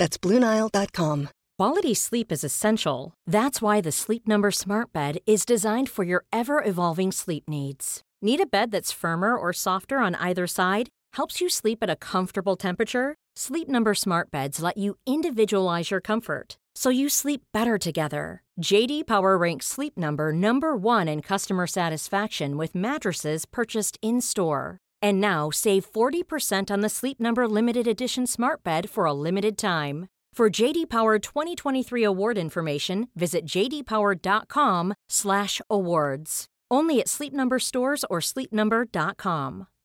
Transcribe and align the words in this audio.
That's 0.00 0.16
BlueNile.com. 0.16 1.28
Quality 1.58 1.92
sleep 1.92 2.32
is 2.32 2.42
essential. 2.42 3.12
That's 3.26 3.60
why 3.60 3.82
the 3.82 3.92
Sleep 3.92 4.26
Number 4.26 4.50
Smart 4.50 4.94
Bed 4.94 5.18
is 5.26 5.44
designed 5.44 5.90
for 5.90 6.04
your 6.04 6.24
ever 6.32 6.64
evolving 6.64 7.12
sleep 7.12 7.46
needs. 7.46 8.02
Need 8.22 8.40
a 8.40 8.46
bed 8.46 8.70
that's 8.70 8.92
firmer 8.92 9.36
or 9.36 9.52
softer 9.52 9.98
on 9.98 10.14
either 10.14 10.46
side? 10.46 10.88
Helps 11.16 11.42
you 11.42 11.50
sleep 11.50 11.82
at 11.82 11.90
a 11.90 11.96
comfortable 11.96 12.56
temperature? 12.56 13.14
Sleep 13.36 13.68
Number 13.68 13.92
Smart 13.94 14.30
Beds 14.30 14.62
let 14.62 14.78
you 14.78 14.96
individualize 15.06 15.90
your 15.90 16.00
comfort 16.00 16.56
so 16.74 16.88
you 16.88 17.10
sleep 17.10 17.42
better 17.52 17.76
together. 17.76 18.42
JD 18.62 19.06
Power 19.06 19.36
ranks 19.36 19.66
Sleep 19.66 19.98
Number 19.98 20.32
number 20.32 20.74
1 20.76 21.08
in 21.08 21.20
customer 21.20 21.66
satisfaction 21.66 22.56
with 22.56 22.74
mattresses 22.74 23.44
purchased 23.44 23.98
in-store. 24.00 24.78
And 25.02 25.20
now 25.20 25.50
save 25.50 25.84
40% 25.90 26.70
on 26.70 26.80
the 26.80 26.88
Sleep 26.88 27.20
Number 27.20 27.46
limited 27.48 27.86
edition 27.86 28.26
Smart 28.26 28.62
Bed 28.62 28.88
for 28.88 29.04
a 29.04 29.12
limited 29.12 29.58
time. 29.58 30.06
For 30.32 30.48
JD 30.48 30.88
Power 30.88 31.18
2023 31.18 32.04
award 32.04 32.38
information, 32.38 33.08
visit 33.16 33.44
jdpower.com/awards. 33.46 36.46
Only 36.72 37.00
at 37.00 37.08
Sleep 37.08 37.32
Number 37.32 37.58
stores 37.58 38.04
or 38.08 38.20
sleepnumber.com. 38.20 39.66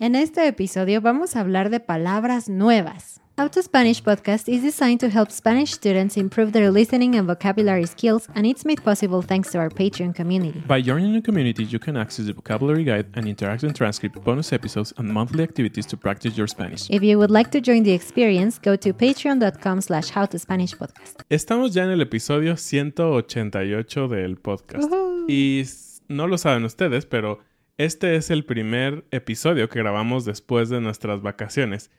En 0.00 0.16
este 0.16 0.48
episodio 0.48 1.00
vamos 1.00 1.36
a 1.36 1.40
hablar 1.40 1.70
de 1.70 1.78
palabras 1.78 2.48
nuevas. 2.48 3.20
How 3.38 3.48
to 3.48 3.62
Spanish 3.62 4.02
podcast 4.02 4.48
is 4.48 4.60
designed 4.60 4.98
to 4.98 5.08
help 5.08 5.30
Spanish 5.30 5.72
students 5.72 6.16
improve 6.16 6.50
their 6.50 6.72
listening 6.72 7.14
and 7.14 7.28
vocabulary 7.28 7.86
skills, 7.86 8.28
and 8.34 8.44
it's 8.44 8.64
made 8.64 8.82
possible 8.82 9.22
thanks 9.22 9.52
to 9.52 9.58
our 9.58 9.70
Patreon 9.70 10.12
community. 10.12 10.60
By 10.66 10.82
joining 10.82 11.12
the 11.12 11.22
community, 11.22 11.62
you 11.62 11.78
can 11.78 11.96
access 11.96 12.26
the 12.26 12.32
vocabulary 12.32 12.82
guide 12.82 13.06
and 13.14 13.26
interactive 13.26 13.72
transcript, 13.72 14.20
bonus 14.24 14.52
episodes, 14.52 14.92
and 14.98 15.08
monthly 15.12 15.44
activities 15.44 15.86
to 15.86 15.96
practice 15.96 16.36
your 16.36 16.48
Spanish. 16.48 16.90
If 16.90 17.04
you 17.04 17.16
would 17.18 17.30
like 17.30 17.52
to 17.52 17.60
join 17.60 17.84
the 17.84 17.92
experience, 17.92 18.58
go 18.58 18.74
to 18.74 18.92
patreon.com 18.92 19.80
slash 19.80 20.10
howtospanishpodcast. 20.10 21.22
Estamos 21.30 21.72
ya 21.72 21.84
en 21.84 21.90
el 21.90 22.00
episodio 22.00 22.56
188 22.56 24.08
del 24.08 24.36
podcast. 24.38 24.92
Y 25.28 25.62
no 26.08 26.26
lo 26.26 26.36
saben 26.36 26.64
ustedes, 26.64 27.06
pero 27.06 27.38
este 27.76 28.16
es 28.16 28.30
el 28.30 28.44
primer 28.44 29.04
episodio 29.10 29.68
que 29.68 29.80
grabamos 29.80 30.24
después 30.24 30.68
de 30.68 30.80
nuestras 30.80 31.22
vacaciones. 31.22 31.90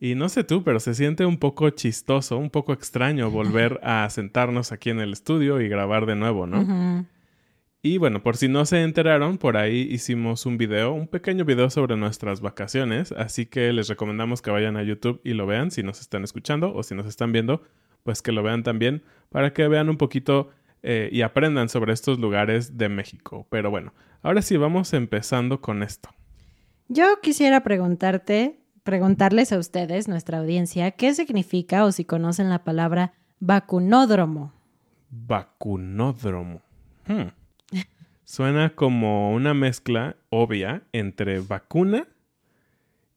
Y 0.00 0.14
no 0.14 0.28
sé 0.28 0.44
tú, 0.44 0.62
pero 0.64 0.80
se 0.80 0.94
siente 0.94 1.24
un 1.24 1.38
poco 1.38 1.70
chistoso, 1.70 2.36
un 2.36 2.50
poco 2.50 2.72
extraño 2.72 3.30
volver 3.30 3.80
a 3.82 4.08
sentarnos 4.10 4.72
aquí 4.72 4.90
en 4.90 5.00
el 5.00 5.12
estudio 5.12 5.60
y 5.60 5.68
grabar 5.68 6.06
de 6.06 6.16
nuevo, 6.16 6.46
¿no? 6.46 7.06
Y 7.82 7.98
bueno, 7.98 8.22
por 8.22 8.36
si 8.38 8.48
no 8.48 8.64
se 8.64 8.82
enteraron, 8.82 9.36
por 9.36 9.58
ahí 9.58 9.86
hicimos 9.90 10.46
un 10.46 10.56
video, 10.56 10.92
un 10.92 11.06
pequeño 11.06 11.44
video 11.44 11.68
sobre 11.68 11.96
nuestras 11.96 12.40
vacaciones, 12.40 13.12
así 13.12 13.44
que 13.44 13.72
les 13.74 13.88
recomendamos 13.88 14.40
que 14.40 14.50
vayan 14.50 14.78
a 14.78 14.82
YouTube 14.82 15.20
y 15.22 15.34
lo 15.34 15.46
vean 15.46 15.70
si 15.70 15.82
nos 15.82 16.00
están 16.00 16.24
escuchando 16.24 16.72
o 16.74 16.82
si 16.82 16.94
nos 16.94 17.06
están 17.06 17.32
viendo, 17.32 17.62
pues 18.02 18.22
que 18.22 18.32
lo 18.32 18.42
vean 18.42 18.62
también 18.62 19.02
para 19.28 19.52
que 19.52 19.68
vean 19.68 19.90
un 19.90 19.98
poquito 19.98 20.50
eh, 20.86 21.08
y 21.10 21.22
aprendan 21.22 21.70
sobre 21.70 21.94
estos 21.94 22.18
lugares 22.18 22.76
de 22.76 22.90
México. 22.90 23.46
Pero 23.48 23.70
bueno, 23.70 23.94
ahora 24.22 24.42
sí 24.42 24.58
vamos 24.58 24.92
empezando 24.92 25.62
con 25.62 25.82
esto. 25.82 26.10
Yo 26.88 27.06
quisiera 27.22 27.62
preguntarte, 27.62 28.60
preguntarles 28.82 29.50
a 29.52 29.58
ustedes, 29.58 30.08
nuestra 30.08 30.38
audiencia, 30.38 30.90
qué 30.90 31.14
significa 31.14 31.86
o 31.86 31.92
si 31.92 32.04
conocen 32.04 32.50
la 32.50 32.64
palabra 32.64 33.14
vacunódromo. 33.40 34.52
Vacunódromo. 35.08 36.60
Hmm. 37.06 37.28
Suena 38.24 38.74
como 38.74 39.32
una 39.32 39.54
mezcla 39.54 40.16
obvia 40.28 40.82
entre 40.92 41.40
vacuna 41.40 42.06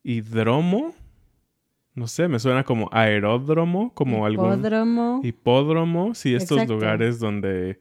y 0.03 0.21
dromo. 0.21 0.95
No 1.97 2.05
sé, 2.05 2.27
me 2.27 2.37
suena 2.37 2.63
como 2.63 2.89
aeródromo, 2.91 3.91
como 3.95 4.27
algún 4.27 4.53
Hipódromo. 4.53 5.19
hipódromo. 5.23 6.13
Sí, 6.13 6.35
estos 6.35 6.59
Exacto. 6.59 6.75
lugares 6.75 7.19
donde 7.19 7.79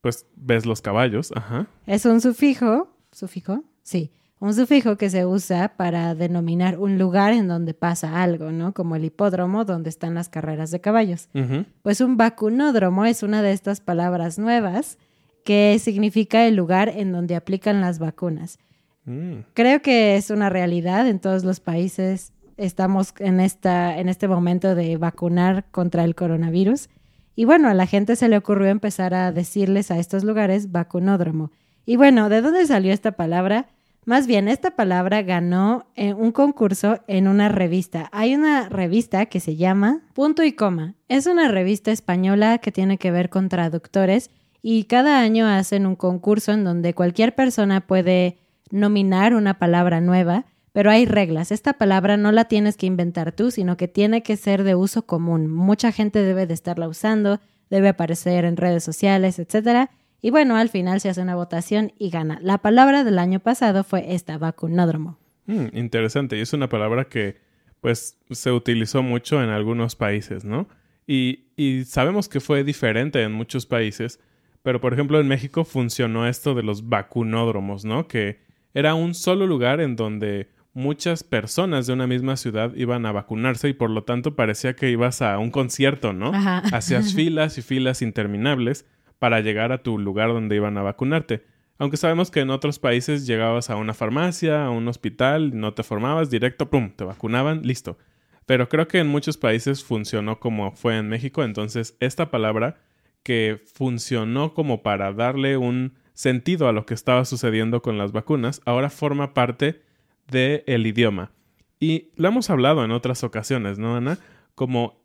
pues 0.00 0.26
ves 0.36 0.64
los 0.64 0.80
caballos. 0.80 1.32
Ajá. 1.36 1.66
Es 1.86 2.06
un 2.06 2.22
sufijo, 2.22 2.88
¿sufijo? 3.12 3.62
Sí, 3.82 4.10
un 4.40 4.54
sufijo 4.54 4.96
que 4.96 5.10
se 5.10 5.26
usa 5.26 5.76
para 5.76 6.14
denominar 6.14 6.78
un 6.78 6.96
lugar 6.98 7.34
en 7.34 7.46
donde 7.46 7.74
pasa 7.74 8.22
algo, 8.22 8.52
¿no? 8.52 8.72
Como 8.72 8.96
el 8.96 9.04
hipódromo 9.04 9.66
donde 9.66 9.90
están 9.90 10.14
las 10.14 10.30
carreras 10.30 10.70
de 10.70 10.80
caballos. 10.80 11.28
Ujú. 11.34 11.66
Pues 11.82 12.00
un 12.00 12.16
vacunódromo 12.16 13.04
es 13.04 13.22
una 13.22 13.42
de 13.42 13.52
estas 13.52 13.82
palabras 13.82 14.38
nuevas 14.38 14.96
que 15.44 15.78
significa 15.78 16.46
el 16.46 16.56
lugar 16.56 16.88
en 16.88 17.12
donde 17.12 17.36
aplican 17.36 17.82
las 17.82 17.98
vacunas. 17.98 18.58
Mm. 19.04 19.40
Creo 19.52 19.82
que 19.82 20.16
es 20.16 20.30
una 20.30 20.48
realidad 20.48 21.06
en 21.06 21.20
todos 21.20 21.44
los 21.44 21.60
países. 21.60 22.32
Estamos 22.56 23.14
en, 23.18 23.40
esta, 23.40 23.98
en 23.98 24.08
este 24.08 24.28
momento 24.28 24.74
de 24.74 24.96
vacunar 24.96 25.64
contra 25.70 26.04
el 26.04 26.14
coronavirus. 26.14 26.88
Y 27.34 27.44
bueno, 27.44 27.68
a 27.68 27.74
la 27.74 27.86
gente 27.86 28.16
se 28.16 28.28
le 28.28 28.36
ocurrió 28.36 28.68
empezar 28.68 29.14
a 29.14 29.32
decirles 29.32 29.90
a 29.90 29.98
estos 29.98 30.24
lugares 30.24 30.70
vacunódromo. 30.70 31.50
Y 31.86 31.96
bueno, 31.96 32.28
¿de 32.28 32.42
dónde 32.42 32.66
salió 32.66 32.92
esta 32.92 33.12
palabra? 33.12 33.68
Más 34.04 34.26
bien, 34.26 34.48
esta 34.48 34.72
palabra 34.72 35.22
ganó 35.22 35.86
eh, 35.94 36.12
un 36.12 36.32
concurso 36.32 36.98
en 37.06 37.28
una 37.28 37.48
revista. 37.48 38.08
Hay 38.12 38.34
una 38.34 38.68
revista 38.68 39.26
que 39.26 39.38
se 39.38 39.54
llama 39.54 40.00
Punto 40.12 40.42
y 40.42 40.52
Coma. 40.52 40.94
Es 41.08 41.26
una 41.26 41.48
revista 41.48 41.92
española 41.92 42.58
que 42.58 42.72
tiene 42.72 42.98
que 42.98 43.12
ver 43.12 43.30
con 43.30 43.48
traductores 43.48 44.30
y 44.60 44.84
cada 44.84 45.20
año 45.20 45.46
hacen 45.46 45.86
un 45.86 45.94
concurso 45.94 46.52
en 46.52 46.64
donde 46.64 46.94
cualquier 46.94 47.34
persona 47.34 47.80
puede 47.80 48.38
nominar 48.70 49.34
una 49.34 49.58
palabra 49.58 50.00
nueva, 50.00 50.46
pero 50.72 50.90
hay 50.90 51.06
reglas. 51.06 51.52
Esta 51.52 51.74
palabra 51.74 52.16
no 52.16 52.32
la 52.32 52.46
tienes 52.46 52.76
que 52.76 52.86
inventar 52.86 53.32
tú, 53.32 53.50
sino 53.50 53.76
que 53.76 53.88
tiene 53.88 54.22
que 54.22 54.36
ser 54.36 54.64
de 54.64 54.74
uso 54.74 55.06
común. 55.06 55.50
Mucha 55.50 55.92
gente 55.92 56.22
debe 56.22 56.46
de 56.46 56.54
estarla 56.54 56.88
usando, 56.88 57.40
debe 57.70 57.88
aparecer 57.88 58.44
en 58.44 58.56
redes 58.56 58.82
sociales, 58.82 59.38
etcétera. 59.38 59.90
Y 60.22 60.30
bueno, 60.30 60.56
al 60.56 60.68
final 60.68 61.00
se 61.00 61.10
hace 61.10 61.20
una 61.20 61.34
votación 61.34 61.92
y 61.98 62.10
gana. 62.10 62.38
La 62.42 62.58
palabra 62.58 63.04
del 63.04 63.18
año 63.18 63.40
pasado 63.40 63.84
fue 63.84 64.14
esta, 64.14 64.38
vacunódromo. 64.38 65.18
Mm, 65.46 65.76
interesante. 65.76 66.38
Y 66.38 66.40
es 66.40 66.52
una 66.52 66.68
palabra 66.68 67.04
que, 67.04 67.38
pues, 67.80 68.18
se 68.30 68.50
utilizó 68.52 69.02
mucho 69.02 69.42
en 69.42 69.50
algunos 69.50 69.96
países, 69.96 70.44
¿no? 70.44 70.68
Y, 71.06 71.46
y 71.56 71.84
sabemos 71.84 72.28
que 72.28 72.40
fue 72.40 72.62
diferente 72.62 73.22
en 73.22 73.32
muchos 73.32 73.66
países, 73.66 74.20
pero 74.62 74.80
por 74.80 74.92
ejemplo 74.92 75.18
en 75.18 75.26
México 75.26 75.64
funcionó 75.64 76.28
esto 76.28 76.54
de 76.54 76.62
los 76.62 76.88
vacunódromos, 76.88 77.84
¿no? 77.84 78.06
Que 78.06 78.38
era 78.72 78.94
un 78.94 79.14
solo 79.14 79.48
lugar 79.48 79.80
en 79.80 79.96
donde 79.96 80.48
muchas 80.74 81.22
personas 81.22 81.86
de 81.86 81.92
una 81.92 82.06
misma 82.06 82.36
ciudad 82.36 82.74
iban 82.74 83.04
a 83.06 83.12
vacunarse 83.12 83.68
y 83.68 83.72
por 83.72 83.90
lo 83.90 84.04
tanto 84.04 84.34
parecía 84.36 84.74
que 84.74 84.90
ibas 84.90 85.22
a 85.22 85.38
un 85.38 85.50
concierto, 85.50 86.12
¿no? 86.12 86.34
Ajá. 86.34 86.62
Hacías 86.72 87.12
filas 87.14 87.58
y 87.58 87.62
filas 87.62 88.02
interminables 88.02 88.86
para 89.18 89.40
llegar 89.40 89.72
a 89.72 89.82
tu 89.82 89.98
lugar 89.98 90.28
donde 90.28 90.56
iban 90.56 90.78
a 90.78 90.82
vacunarte. 90.82 91.44
Aunque 91.78 91.96
sabemos 91.96 92.30
que 92.30 92.40
en 92.40 92.50
otros 92.50 92.78
países 92.78 93.26
llegabas 93.26 93.70
a 93.70 93.76
una 93.76 93.94
farmacia, 93.94 94.64
a 94.64 94.70
un 94.70 94.88
hospital, 94.88 95.58
no 95.58 95.74
te 95.74 95.82
formabas, 95.82 96.30
directo, 96.30 96.70
¡pum!, 96.70 96.92
te 96.94 97.04
vacunaban, 97.04 97.62
listo. 97.62 97.98
Pero 98.46 98.68
creo 98.68 98.88
que 98.88 98.98
en 98.98 99.08
muchos 99.08 99.36
países 99.36 99.84
funcionó 99.84 100.40
como 100.40 100.72
fue 100.72 100.98
en 100.98 101.08
México, 101.08 101.44
entonces 101.44 101.96
esta 102.00 102.30
palabra 102.30 102.80
que 103.22 103.62
funcionó 103.72 104.54
como 104.54 104.82
para 104.82 105.12
darle 105.12 105.56
un 105.56 105.94
sentido 106.14 106.68
a 106.68 106.72
lo 106.72 106.86
que 106.86 106.94
estaba 106.94 107.24
sucediendo 107.24 107.82
con 107.82 107.98
las 107.98 108.12
vacunas, 108.12 108.60
ahora 108.64 108.90
forma 108.90 109.34
parte 109.34 109.82
del 110.32 110.64
el 110.66 110.86
idioma. 110.86 111.30
Y 111.78 112.10
lo 112.16 112.28
hemos 112.28 112.50
hablado 112.50 112.84
en 112.84 112.90
otras 112.90 113.22
ocasiones, 113.22 113.78
¿no, 113.78 113.96
Ana? 113.96 114.18
Como 114.56 115.00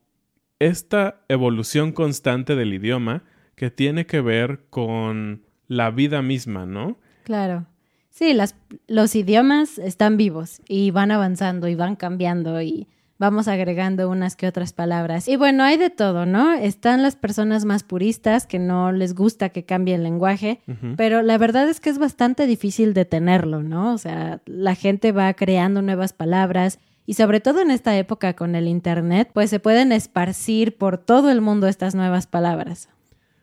esta 0.60 1.22
evolución 1.28 1.92
constante 1.92 2.56
del 2.56 2.74
idioma 2.74 3.24
que 3.56 3.70
tiene 3.70 4.06
que 4.06 4.22
ver 4.22 4.62
con 4.70 5.44
la 5.68 5.92
vida 5.92 6.22
misma, 6.22 6.66
¿no? 6.66 6.98
Claro. 7.24 7.68
Sí, 8.10 8.34
las, 8.34 8.56
los 8.88 9.16
idiomas 9.16 9.78
están 9.78 10.18
vivos 10.18 10.62
y 10.68 10.90
van 10.92 11.12
avanzando 11.12 11.68
y 11.68 11.76
van 11.76 11.96
cambiando 11.96 12.62
y 12.62 12.88
vamos 13.20 13.48
agregando 13.48 14.10
unas 14.10 14.36
que 14.36 14.48
otras 14.48 14.74
palabras. 14.74 15.28
Y 15.28 15.36
bueno, 15.36 15.64
hay 15.64 15.78
de 15.78 15.90
todo, 15.90 16.26
¿no? 16.26 16.54
Están 16.54 17.02
las 17.02 17.16
personas 17.16 17.66
más 17.66 17.84
puristas 17.84 18.46
que 18.46 18.60
no 18.60 18.92
les 18.92 19.16
gusta 19.16 19.50
que 19.50 19.66
cambie 19.66 19.96
el 19.96 20.04
lenguaje, 20.04 20.62
pero 20.96 21.22
la 21.22 21.38
verdad 21.38 21.68
es 21.70 21.80
que 21.80 21.90
es 21.90 21.98
bastante 21.98 22.46
difícil 22.46 22.94
detenerlo, 22.94 23.64
¿no? 23.64 23.94
O 23.94 23.98
sea, 23.98 24.42
la 24.46 24.76
gente 24.76 25.12
va 25.12 25.34
creando 25.34 25.82
nuevas 25.82 26.14
palabras. 26.14 26.80
Y 27.06 27.14
sobre 27.14 27.40
todo 27.40 27.62
en 27.62 27.72
esta 27.72 27.98
época 27.98 28.36
con 28.36 28.54
el 28.54 28.68
Internet, 28.68 29.30
pues 29.34 29.50
se 29.50 29.62
pueden 29.62 29.94
esparcir 29.94 30.78
por 30.78 30.98
todo 30.98 31.32
el 31.32 31.40
mundo 31.40 31.68
estas 31.68 31.96
nuevas 31.96 32.28
palabras. 32.28 32.90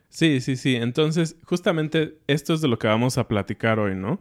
Sí, 0.09 0.39
sí, 0.39 0.55
sí. 0.55 0.75
Entonces, 0.75 1.35
justamente 1.43 2.19
esto 2.27 2.53
es 2.53 2.61
de 2.61 2.67
lo 2.67 2.77
que 2.77 2.87
vamos 2.87 3.17
a 3.17 3.27
platicar 3.27 3.79
hoy, 3.79 3.95
¿no? 3.95 4.19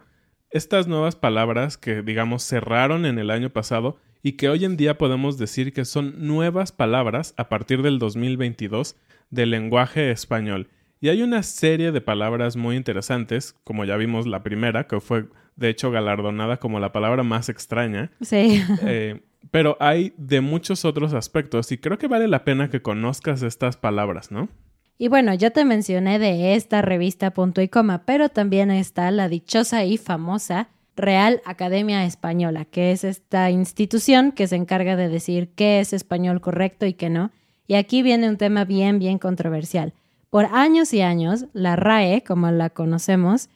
Estas 0.50 0.88
nuevas 0.88 1.14
palabras 1.14 1.76
que, 1.76 2.02
digamos, 2.02 2.42
cerraron 2.42 3.04
en 3.04 3.18
el 3.18 3.30
año 3.30 3.50
pasado 3.50 3.98
y 4.24 4.32
que 4.32 4.48
hoy 4.48 4.64
en 4.64 4.78
día 4.78 4.96
podemos 4.96 5.36
decir 5.36 5.74
que 5.74 5.84
son 5.84 6.26
nuevas 6.26 6.72
palabras 6.72 7.34
a 7.36 7.50
partir 7.50 7.82
del 7.82 7.98
2022 7.98 8.96
del 9.28 9.50
lenguaje 9.50 10.10
español. 10.10 10.70
Y 10.98 11.10
hay 11.10 11.20
una 11.20 11.42
serie 11.42 11.92
de 11.92 12.00
palabras 12.00 12.56
muy 12.56 12.76
interesantes, 12.76 13.54
como 13.64 13.84
ya 13.84 13.98
vimos 13.98 14.26
la 14.26 14.42
primera, 14.42 14.86
que 14.86 14.98
fue 15.00 15.26
de 15.56 15.68
hecho 15.68 15.90
galardonada 15.90 16.56
como 16.56 16.80
la 16.80 16.90
palabra 16.90 17.22
más 17.22 17.50
extraña. 17.50 18.10
Sí. 18.22 18.64
Eh, 18.86 19.20
pero 19.50 19.76
hay 19.78 20.14
de 20.16 20.40
muchos 20.40 20.86
otros 20.86 21.12
aspectos 21.12 21.70
y 21.70 21.76
creo 21.76 21.98
que 21.98 22.08
vale 22.08 22.26
la 22.26 22.44
pena 22.44 22.70
que 22.70 22.80
conozcas 22.80 23.42
estas 23.42 23.76
palabras, 23.76 24.30
¿no? 24.30 24.48
Y 24.96 25.08
bueno, 25.08 25.34
yo 25.34 25.52
te 25.52 25.66
mencioné 25.66 26.18
de 26.18 26.54
esta 26.54 26.80
revista 26.80 27.32
Punto 27.34 27.60
y 27.60 27.68
Coma, 27.68 28.06
pero 28.06 28.30
también 28.30 28.70
está 28.70 29.10
la 29.10 29.28
dichosa 29.28 29.84
y 29.84 29.98
famosa 29.98 30.70
Real 30.96 31.42
Academia 31.44 32.04
Española, 32.04 32.64
que 32.64 32.92
es 32.92 33.04
esta 33.04 33.50
institución 33.50 34.32
que 34.32 34.46
se 34.46 34.56
encarga 34.56 34.96
de 34.96 35.08
decir 35.08 35.50
qué 35.54 35.80
es 35.80 35.92
español 35.92 36.40
correcto 36.40 36.86
y 36.86 36.94
qué 36.94 37.10
no. 37.10 37.30
Y 37.66 37.74
aquí 37.74 38.02
viene 38.02 38.28
un 38.28 38.36
tema 38.36 38.64
bien, 38.64 38.98
bien 38.98 39.18
controversial. 39.18 39.94
Por 40.30 40.46
años 40.46 40.92
y 40.92 41.00
años, 41.00 41.46
la 41.52 41.76
RAE, 41.76 42.22
como 42.22 42.50
la 42.50 42.70
conocemos, 42.70 43.48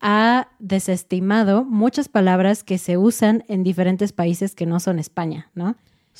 ha 0.00 0.48
desestimado 0.58 1.64
muchas 1.64 2.08
palabras 2.08 2.64
que 2.64 2.78
se 2.78 2.96
usan 2.96 3.44
en 3.48 3.62
diferentes 3.62 4.12
países 4.12 4.54
que 4.54 4.66
no 4.66 4.80
son 4.80 4.98
España, 4.98 5.50
¿no? 5.54 5.76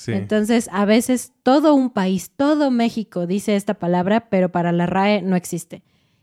Entonces, 0.07 0.71
a 0.73 0.85
veces 0.85 1.33
todo 1.43 1.75
un 1.75 1.91
país, 1.91 2.31
todo 2.35 2.71
México 2.71 3.27
dice 3.27 3.57
esta 3.57 3.75
palabra, 3.75 4.29
pero 4.31 4.51
para 4.51 4.73
la 4.73 4.87
RAE 4.87 5.21
no 5.23 5.37
existe. 5.37 5.83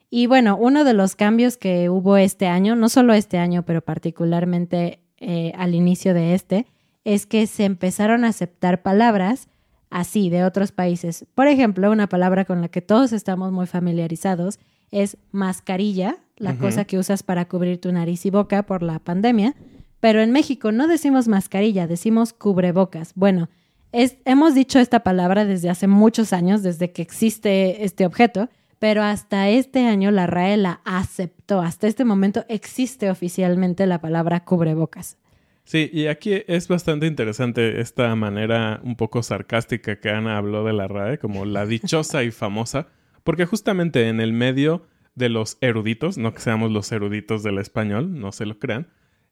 Y 0.10 0.28
bueno, 0.28 0.58
uno 0.58 0.84
de 0.84 0.94
los 0.94 1.16
cambios 1.16 1.58
que 1.58 1.90
hubo 1.90 2.18
este 2.18 2.48
año, 2.48 2.76
no 2.76 2.90
solo 2.90 3.14
este 3.14 3.38
año, 3.38 3.64
pero 3.64 3.82
particularmente 3.82 5.00
eh, 5.18 5.54
al 5.58 5.76
inicio 5.76 6.14
de 6.14 6.34
este, 6.34 6.66
es 7.04 7.26
que 7.26 7.46
se 7.48 7.66
empezaron 7.66 8.26
a 8.26 8.30
aceptar 8.30 8.82
palabras 8.82 9.48
así 9.90 10.30
de 10.30 10.44
otros 10.44 10.72
países. 10.72 11.26
Por 11.36 11.48
ejemplo, 11.48 11.92
una 11.92 12.08
palabra 12.08 12.46
con 12.46 12.62
la 12.62 12.70
que 12.70 12.82
todos 12.82 13.12
estamos 13.12 13.52
muy 13.52 13.68
familiarizados 13.68 14.60
es 14.92 15.18
mascarilla, 15.32 16.18
la 16.38 16.56
cosa 16.56 16.86
que 16.86 16.98
usas 16.98 17.22
para 17.22 17.48
cubrir 17.48 17.82
tu 17.82 17.92
nariz 17.92 18.26
y 18.26 18.30
boca 18.30 18.64
por 18.64 18.82
la 18.82 19.00
pandemia. 19.00 19.56
Pero 20.00 20.22
en 20.22 20.32
México 20.32 20.72
no 20.72 20.88
decimos 20.88 21.28
mascarilla, 21.28 21.86
decimos 21.86 22.34
cubrebocas. 22.34 23.12
Bueno, 23.16 23.50
hemos 23.92 24.56
dicho 24.56 24.80
esta 24.80 25.02
palabra 25.02 25.46
desde 25.46 25.70
hace 25.70 25.88
muchos 25.88 26.32
años, 26.32 26.64
desde 26.64 26.92
que 26.92 27.02
existe 27.02 27.84
este 27.84 28.06
objeto, 28.06 28.50
pero 28.80 29.04
hasta 29.04 29.50
este 29.50 29.86
año 29.86 30.10
la 30.10 30.26
RAE 30.26 30.58
la 30.58 30.82
aceptó. 30.86 31.62
Hasta 31.62 31.88
este 31.88 32.06
momento 32.06 32.46
existe 32.48 33.10
oficialmente 33.10 33.86
la 33.86 34.00
palabra 34.00 34.46
cubrebocas. 34.46 35.18
Sí, 35.66 35.90
y 35.94 36.08
aquí 36.08 36.42
es 36.48 36.68
bastante 36.68 37.06
interesante 37.06 37.80
esta 37.80 38.16
manera 38.16 38.80
un 38.84 38.96
poco 38.96 39.22
sarcástica 39.22 40.00
que 40.00 40.10
Ana 40.10 40.38
habló 40.38 40.64
de 40.64 40.74
la 40.74 40.88
RAE, 40.88 41.20
como 41.20 41.46
la 41.46 41.68
dichosa 41.68 42.24
y 42.24 42.32
famosa, 42.32 42.88
porque 43.24 43.46
justamente 43.46 44.08
en 44.08 44.20
el 44.20 44.34
medio 44.34 44.88
de 45.14 45.30
los 45.30 45.58
eruditos, 45.62 46.18
no 46.18 46.34
que 46.34 46.40
seamos 46.40 46.72
los 46.72 46.92
eruditos 46.92 47.44
del 47.44 47.60
español, 47.60 48.20
no 48.20 48.32
se 48.32 48.48
lo 48.48 48.58
crean, 48.58 48.88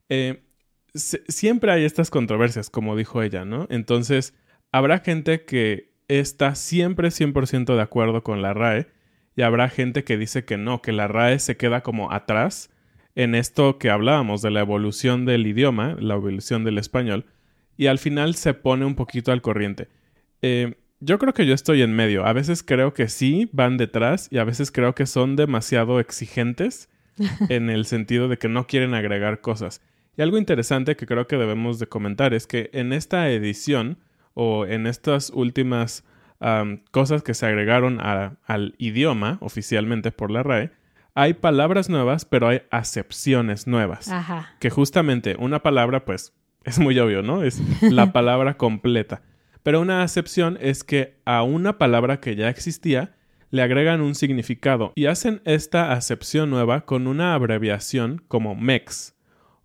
eh, 0.08 0.44
siempre 0.94 1.72
hay 1.72 1.84
estas 1.84 2.10
controversias, 2.10 2.70
como 2.70 2.94
dijo 2.94 3.22
ella, 3.22 3.44
¿no? 3.44 3.66
Entonces, 3.70 4.34
habrá 4.70 5.00
gente 5.00 5.44
que 5.44 5.94
está 6.06 6.54
siempre 6.54 7.08
100% 7.08 7.74
de 7.74 7.82
acuerdo 7.82 8.22
con 8.22 8.42
la 8.42 8.54
RAE 8.54 8.86
y 9.38 9.42
habrá 9.42 9.68
gente 9.68 10.02
que 10.02 10.18
dice 10.18 10.44
que 10.44 10.56
no, 10.56 10.82
que 10.82 10.90
la 10.90 11.06
RAE 11.06 11.38
se 11.38 11.56
queda 11.56 11.80
como 11.82 12.10
atrás 12.10 12.70
en 13.14 13.36
esto 13.36 13.78
que 13.78 13.88
hablábamos 13.88 14.42
de 14.42 14.50
la 14.50 14.58
evolución 14.58 15.26
del 15.26 15.46
idioma, 15.46 15.96
la 16.00 16.14
evolución 16.14 16.64
del 16.64 16.76
español, 16.76 17.24
y 17.76 17.86
al 17.86 18.00
final 18.00 18.34
se 18.34 18.52
pone 18.52 18.84
un 18.84 18.96
poquito 18.96 19.30
al 19.30 19.40
corriente. 19.40 19.86
Eh, 20.42 20.74
yo 20.98 21.20
creo 21.20 21.34
que 21.34 21.46
yo 21.46 21.54
estoy 21.54 21.82
en 21.82 21.94
medio. 21.94 22.26
A 22.26 22.32
veces 22.32 22.64
creo 22.64 22.94
que 22.94 23.08
sí 23.08 23.48
van 23.52 23.76
detrás 23.76 24.26
y 24.32 24.38
a 24.38 24.44
veces 24.44 24.72
creo 24.72 24.96
que 24.96 25.06
son 25.06 25.36
demasiado 25.36 26.00
exigentes 26.00 26.88
en 27.48 27.70
el 27.70 27.86
sentido 27.86 28.26
de 28.26 28.38
que 28.38 28.48
no 28.48 28.66
quieren 28.66 28.92
agregar 28.92 29.40
cosas. 29.40 29.82
Y 30.16 30.22
algo 30.22 30.36
interesante 30.36 30.96
que 30.96 31.06
creo 31.06 31.28
que 31.28 31.36
debemos 31.36 31.78
de 31.78 31.86
comentar 31.86 32.34
es 32.34 32.48
que 32.48 32.70
en 32.72 32.92
esta 32.92 33.30
edición 33.30 33.98
o 34.34 34.66
en 34.66 34.88
estas 34.88 35.30
últimas 35.30 36.02
cosas 36.90 37.22
que 37.22 37.34
se 37.34 37.46
agregaron 37.46 38.00
al 38.00 38.74
idioma 38.78 39.38
oficialmente 39.40 40.12
por 40.12 40.30
la 40.30 40.42
RAE, 40.42 40.70
hay 41.14 41.34
palabras 41.34 41.88
nuevas, 41.88 42.24
pero 42.24 42.48
hay 42.48 42.62
acepciones 42.70 43.66
nuevas. 43.66 44.08
Ajá. 44.08 44.54
Que 44.60 44.70
justamente 44.70 45.34
una 45.38 45.62
palabra, 45.62 46.04
pues, 46.04 46.32
es 46.64 46.78
muy 46.78 46.98
obvio, 46.98 47.22
¿no? 47.22 47.42
Es 47.42 47.60
la 47.82 48.12
palabra 48.12 48.56
completa. 48.56 49.22
Pero 49.64 49.80
una 49.80 50.02
acepción 50.02 50.58
es 50.60 50.84
que 50.84 51.20
a 51.24 51.42
una 51.42 51.76
palabra 51.76 52.20
que 52.20 52.36
ya 52.36 52.48
existía 52.48 53.16
le 53.50 53.62
agregan 53.62 54.00
un 54.00 54.14
significado 54.14 54.92
y 54.94 55.06
hacen 55.06 55.40
esta 55.44 55.92
acepción 55.92 56.50
nueva 56.50 56.82
con 56.82 57.06
una 57.06 57.34
abreviación 57.34 58.22
como 58.28 58.54
MEX 58.54 59.14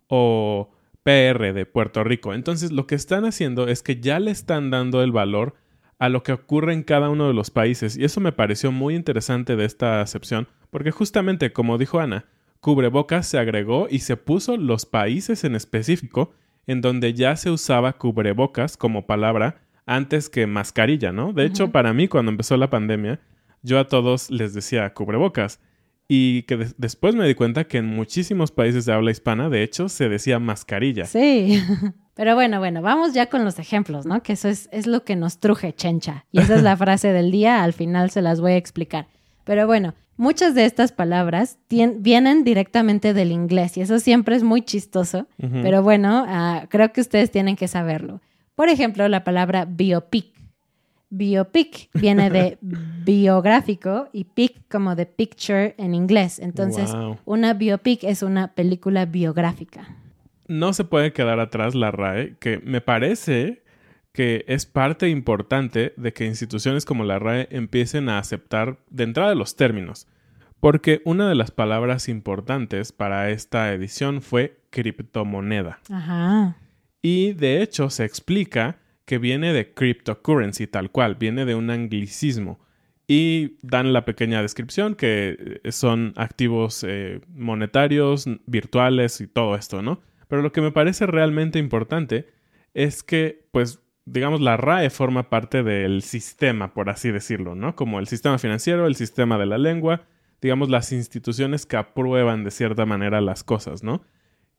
o 0.08 0.72
PR 1.02 1.52
de 1.52 1.66
Puerto 1.66 2.02
Rico. 2.02 2.34
Entonces 2.34 2.72
lo 2.72 2.86
que 2.86 2.94
están 2.94 3.24
haciendo 3.24 3.68
es 3.68 3.82
que 3.82 4.00
ya 4.00 4.18
le 4.20 4.30
están 4.30 4.70
dando 4.70 5.02
el 5.02 5.12
valor 5.12 5.54
a 5.98 6.08
lo 6.08 6.22
que 6.22 6.32
ocurre 6.32 6.72
en 6.72 6.82
cada 6.82 7.08
uno 7.10 7.28
de 7.28 7.34
los 7.34 7.50
países 7.50 7.96
y 7.96 8.04
eso 8.04 8.20
me 8.20 8.32
pareció 8.32 8.72
muy 8.72 8.94
interesante 8.94 9.56
de 9.56 9.64
esta 9.64 10.00
acepción 10.00 10.48
porque 10.70 10.90
justamente 10.90 11.52
como 11.52 11.78
dijo 11.78 12.00
Ana, 12.00 12.26
cubrebocas 12.60 13.26
se 13.26 13.38
agregó 13.38 13.86
y 13.90 14.00
se 14.00 14.16
puso 14.16 14.56
los 14.56 14.86
países 14.86 15.44
en 15.44 15.54
específico 15.54 16.32
en 16.66 16.80
donde 16.80 17.14
ya 17.14 17.36
se 17.36 17.50
usaba 17.50 17.94
cubrebocas 17.94 18.76
como 18.76 19.06
palabra 19.06 19.62
antes 19.86 20.30
que 20.30 20.46
mascarilla, 20.46 21.12
¿no? 21.12 21.32
De 21.32 21.44
hecho, 21.44 21.70
para 21.70 21.92
mí 21.92 22.08
cuando 22.08 22.30
empezó 22.30 22.56
la 22.56 22.70
pandemia, 22.70 23.20
yo 23.62 23.78
a 23.78 23.88
todos 23.88 24.30
les 24.30 24.54
decía 24.54 24.92
cubrebocas 24.94 25.60
y 26.08 26.42
que 26.42 26.68
después 26.76 27.14
me 27.14 27.26
di 27.26 27.34
cuenta 27.34 27.64
que 27.64 27.78
en 27.78 27.86
muchísimos 27.86 28.50
países 28.50 28.84
de 28.84 28.92
habla 28.92 29.10
hispana, 29.10 29.48
de 29.48 29.62
hecho, 29.62 29.88
se 29.88 30.08
decía 30.08 30.38
mascarilla. 30.38 31.06
Sí. 31.06 31.62
Pero 32.14 32.34
bueno, 32.34 32.58
bueno, 32.60 32.80
vamos 32.80 33.12
ya 33.12 33.26
con 33.26 33.44
los 33.44 33.58
ejemplos, 33.58 34.06
¿no? 34.06 34.22
Que 34.22 34.34
eso 34.34 34.48
es, 34.48 34.68
es 34.72 34.86
lo 34.86 35.04
que 35.04 35.16
nos 35.16 35.38
truje, 35.38 35.72
chencha. 35.74 36.24
Y 36.30 36.40
esa 36.40 36.54
es 36.54 36.62
la 36.62 36.76
frase 36.78 37.12
del 37.12 37.30
día, 37.30 37.62
al 37.62 37.72
final 37.72 38.10
se 38.10 38.22
las 38.22 38.40
voy 38.40 38.52
a 38.52 38.56
explicar. 38.56 39.06
Pero 39.44 39.66
bueno, 39.66 39.94
muchas 40.16 40.54
de 40.54 40.64
estas 40.64 40.92
palabras 40.92 41.58
vienen 41.68 42.44
directamente 42.44 43.14
del 43.14 43.32
inglés 43.32 43.76
y 43.76 43.80
eso 43.80 43.98
siempre 43.98 44.36
es 44.36 44.42
muy 44.42 44.62
chistoso. 44.62 45.26
Pero 45.38 45.82
bueno, 45.82 46.24
ah, 46.26 46.66
creo 46.68 46.92
que 46.92 47.00
ustedes 47.00 47.30
tienen 47.30 47.56
que 47.56 47.68
saberlo. 47.68 48.20
Por 48.54 48.68
ejemplo, 48.68 49.08
la 49.08 49.24
palabra 49.24 49.64
biopic 49.64 50.34
biopic 51.14 51.90
viene 51.94 52.28
de 52.28 52.58
biográfico 53.04 54.08
y 54.12 54.24
pic 54.24 54.68
como 54.68 54.96
de 54.96 55.06
picture 55.06 55.74
en 55.78 55.94
inglés. 55.94 56.38
Entonces, 56.38 56.90
una 57.24 57.54
biopic 57.54 58.04
es 58.04 58.22
una 58.22 58.54
película 58.54 59.04
biográfica. 59.06 59.96
No 60.46 60.72
se 60.72 60.84
puede 60.84 61.12
quedar 61.12 61.40
atrás 61.40 61.74
la 61.74 61.90
RAE, 61.90 62.36
que 62.38 62.58
me 62.58 62.80
parece 62.80 63.62
que 64.12 64.44
es 64.46 64.64
parte 64.64 65.08
importante 65.08 65.92
de 65.96 66.12
que 66.12 66.24
instituciones 66.26 66.84
como 66.84 67.04
la 67.04 67.18
RAE 67.18 67.48
empiecen 67.50 68.08
a 68.08 68.18
aceptar 68.18 68.78
de 68.90 69.04
entrada 69.04 69.34
los 69.34 69.56
términos. 69.56 70.06
porque 70.60 71.02
una 71.04 71.28
de 71.28 71.34
las 71.34 71.50
palabras 71.50 72.08
importantes 72.08 72.90
para 72.90 73.28
esta 73.28 73.70
edición 73.74 74.22
fue 74.22 74.62
criptomoneda. 74.70 75.78
Ajá. 75.90 76.56
Y 77.02 77.34
de 77.34 77.60
hecho 77.60 77.90
se 77.90 78.06
explica 78.06 78.78
que 79.04 79.18
viene 79.18 79.52
de 79.52 79.74
cryptocurrency 79.74 80.66
tal 80.66 80.90
cual, 80.90 81.16
viene 81.16 81.44
de 81.44 81.54
un 81.54 81.68
anglicismo. 81.68 82.58
Y 83.06 83.58
dan 83.60 83.92
la 83.92 84.06
pequeña 84.06 84.40
descripción 84.40 84.94
que 84.94 85.60
son 85.70 86.14
activos 86.16 86.82
eh, 86.88 87.20
monetarios, 87.28 88.24
virtuales 88.46 89.20
y 89.20 89.26
todo 89.26 89.56
esto, 89.56 89.82
¿no? 89.82 90.00
Pero 90.28 90.42
lo 90.42 90.52
que 90.52 90.60
me 90.60 90.72
parece 90.72 91.06
realmente 91.06 91.58
importante 91.58 92.28
es 92.74 93.02
que, 93.02 93.46
pues, 93.52 93.80
digamos, 94.04 94.40
la 94.40 94.56
RAE 94.56 94.90
forma 94.90 95.30
parte 95.30 95.62
del 95.62 96.02
sistema, 96.02 96.74
por 96.74 96.90
así 96.90 97.10
decirlo, 97.10 97.54
¿no? 97.54 97.74
Como 97.76 97.98
el 97.98 98.08
sistema 98.08 98.38
financiero, 98.38 98.86
el 98.86 98.96
sistema 98.96 99.38
de 99.38 99.46
la 99.46 99.58
lengua, 99.58 100.06
digamos, 100.42 100.68
las 100.68 100.92
instituciones 100.92 101.66
que 101.66 101.76
aprueban 101.76 102.44
de 102.44 102.50
cierta 102.50 102.84
manera 102.84 103.20
las 103.20 103.44
cosas, 103.44 103.82
¿no? 103.82 104.02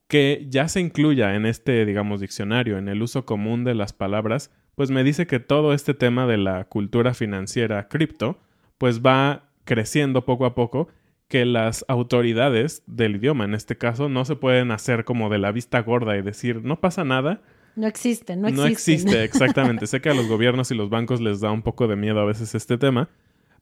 Que 0.07 0.45
ya 0.49 0.67
se 0.67 0.79
incluya 0.79 1.35
en 1.35 1.45
este, 1.45 1.85
digamos, 1.85 2.21
diccionario, 2.21 2.77
en 2.77 2.87
el 2.87 3.01
uso 3.01 3.25
común 3.25 3.63
de 3.63 3.75
las 3.75 3.93
palabras, 3.93 4.51
pues 4.75 4.91
me 4.91 5.03
dice 5.03 5.27
que 5.27 5.39
todo 5.39 5.73
este 5.73 5.93
tema 5.93 6.27
de 6.27 6.37
la 6.37 6.65
cultura 6.65 7.13
financiera 7.13 7.87
cripto, 7.87 8.39
pues 8.77 9.01
va 9.01 9.49
creciendo 9.63 10.25
poco 10.25 10.45
a 10.45 10.55
poco, 10.55 10.89
que 11.27 11.45
las 11.45 11.85
autoridades 11.87 12.83
del 12.85 13.15
idioma, 13.15 13.45
en 13.45 13.53
este 13.53 13.77
caso, 13.77 14.09
no 14.09 14.25
se 14.25 14.35
pueden 14.35 14.71
hacer 14.71 15.05
como 15.05 15.29
de 15.29 15.39
la 15.39 15.51
vista 15.51 15.81
gorda 15.81 16.17
y 16.17 16.21
decir, 16.21 16.63
no 16.63 16.79
pasa 16.79 17.03
nada. 17.03 17.41
No 17.75 17.87
existe, 17.87 18.35
no 18.35 18.47
existe. 18.47 18.61
No 18.61 18.67
existe, 18.71 19.23
exactamente. 19.23 19.87
sé 19.87 20.01
que 20.01 20.09
a 20.09 20.13
los 20.13 20.27
gobiernos 20.27 20.71
y 20.71 20.75
los 20.75 20.89
bancos 20.89 21.21
les 21.21 21.39
da 21.39 21.51
un 21.51 21.61
poco 21.61 21.87
de 21.87 21.95
miedo 21.95 22.19
a 22.19 22.25
veces 22.25 22.53
este 22.55 22.77
tema, 22.77 23.09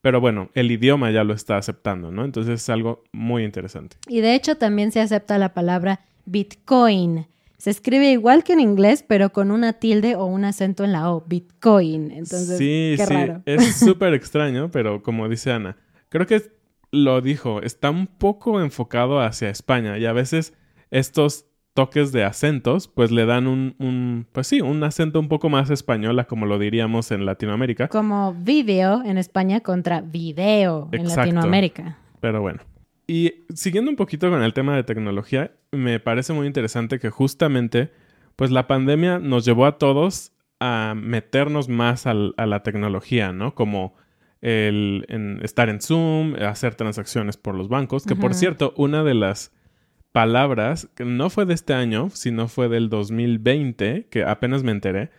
pero 0.01 0.20
bueno, 0.20 0.50
el 0.53 0.70
idioma 0.70 1.12
ya 1.12 1.24
lo 1.24 1.34
está 1.34 1.58
aceptando, 1.58 2.12
¿no? 2.12 2.25
Entonces 2.25 2.62
es 2.62 2.70
algo 2.70 3.03
muy 3.13 3.46
interesante. 3.46 3.96
Y 4.08 4.20
de 4.20 4.36
hecho 4.36 4.58
también 4.58 4.91
se 4.91 5.00
acepta 5.00 5.38
la 5.38 5.53
palabra 5.53 6.01
Bitcoin. 6.25 7.27
Se 7.58 7.70
escribe 7.70 8.12
igual 8.12 8.43
que 8.43 8.51
en 8.51 8.60
inglés, 8.60 9.05
pero 9.08 9.32
con 9.32 9.50
una 9.50 9.72
tilde 9.72 10.17
o 10.17 10.25
un 10.25 10.43
acento 10.43 10.84
en 10.84 10.91
la 10.91 11.10
O, 11.10 11.24
Bitcoin. 11.25 12.12
Entonces, 12.12 12.58
sí, 12.58 12.96
qué 12.98 13.05
sí, 13.08 13.13
raro. 13.13 13.41
es 13.46 13.75
súper 13.79 14.13
extraño, 14.13 14.70
pero 14.70 15.01
como 15.01 15.29
dice 15.29 15.53
Ana, 15.53 15.77
creo 16.10 16.27
que 16.27 16.43
lo 16.93 17.21
dijo, 17.21 17.62
está 17.63 17.89
un 17.89 18.05
poco 18.05 18.62
enfocado 18.62 19.19
hacia 19.19 19.50
España 19.50 19.97
y 19.97 20.05
a 20.05 20.13
veces 20.13 20.53
estos 20.91 21.47
toques 21.73 22.12
de 22.12 22.23
acentos 22.23 22.88
pues 22.88 23.09
le 23.09 23.25
dan 23.25 23.47
un, 23.47 23.75
un 23.79 24.27
pues 24.31 24.45
sí, 24.45 24.62
un 24.62 24.83
acento 24.83 25.19
un 25.19 25.27
poco 25.27 25.50
más 25.50 25.71
española 25.71 26.25
como 26.25 26.45
lo 26.45 26.59
diríamos 26.59 27.09
en 27.12 27.25
Latinoamérica. 27.25 27.88
Como 27.88 28.35
video 28.35 29.01
en 29.03 29.17
España 29.17 29.62
contra 29.62 30.01
video 30.01 30.88
en. 30.91 31.07
Latinoamérica. 31.07 31.97
Pero 32.19 32.41
bueno. 32.41 32.59
Y 33.07 33.33
siguiendo 33.55 33.89
un 33.89 33.97
poquito 33.97 34.29
con 34.29 34.43
el 34.43 34.53
tema 34.53 34.75
de 34.75 34.83
tecnología, 34.83 35.51
me 35.71 36.00
parece 36.00 36.31
muy 36.33 36.45
interesante 36.45 37.00
que 37.00 37.09
justamente, 37.09 37.91
pues 38.35 38.51
la 38.51 38.67
pandemia 38.67 39.17
nos 39.17 39.43
llevó 39.43 39.65
a 39.65 39.79
todos 39.79 40.31
a 40.59 40.93
meternos 40.95 41.69
más 41.69 42.05
al- 42.05 42.35
a 42.38 42.45
la 42.45 42.62
tecnología, 42.62 43.33
¿no? 43.33 43.55
Como 43.55 43.95
el 44.43 45.05
en 45.07 45.39
estar 45.41 45.69
en 45.69 45.81
Zoom, 45.81 46.35
hacer 46.35 46.75
transacciones 46.75 47.38
por 47.38 47.55
los 47.55 47.69
bancos, 47.69 48.05
que 48.05 48.15
por 48.15 48.33
cierto, 48.33 48.73
una 48.75 49.03
de 49.03 49.13
las 49.13 49.51
palabras 50.12 50.89
que 50.95 51.05
no 51.05 51.29
fue 51.29 51.45
de 51.45 51.53
este 51.53 51.73
año, 51.73 52.09
sino 52.13 52.50
fue 52.50 52.67
del 52.67 52.89
2020, 52.89 54.07
que 54.12 54.23
apenas 54.23 54.62
me 54.63 54.71
enteré, 54.71 55.12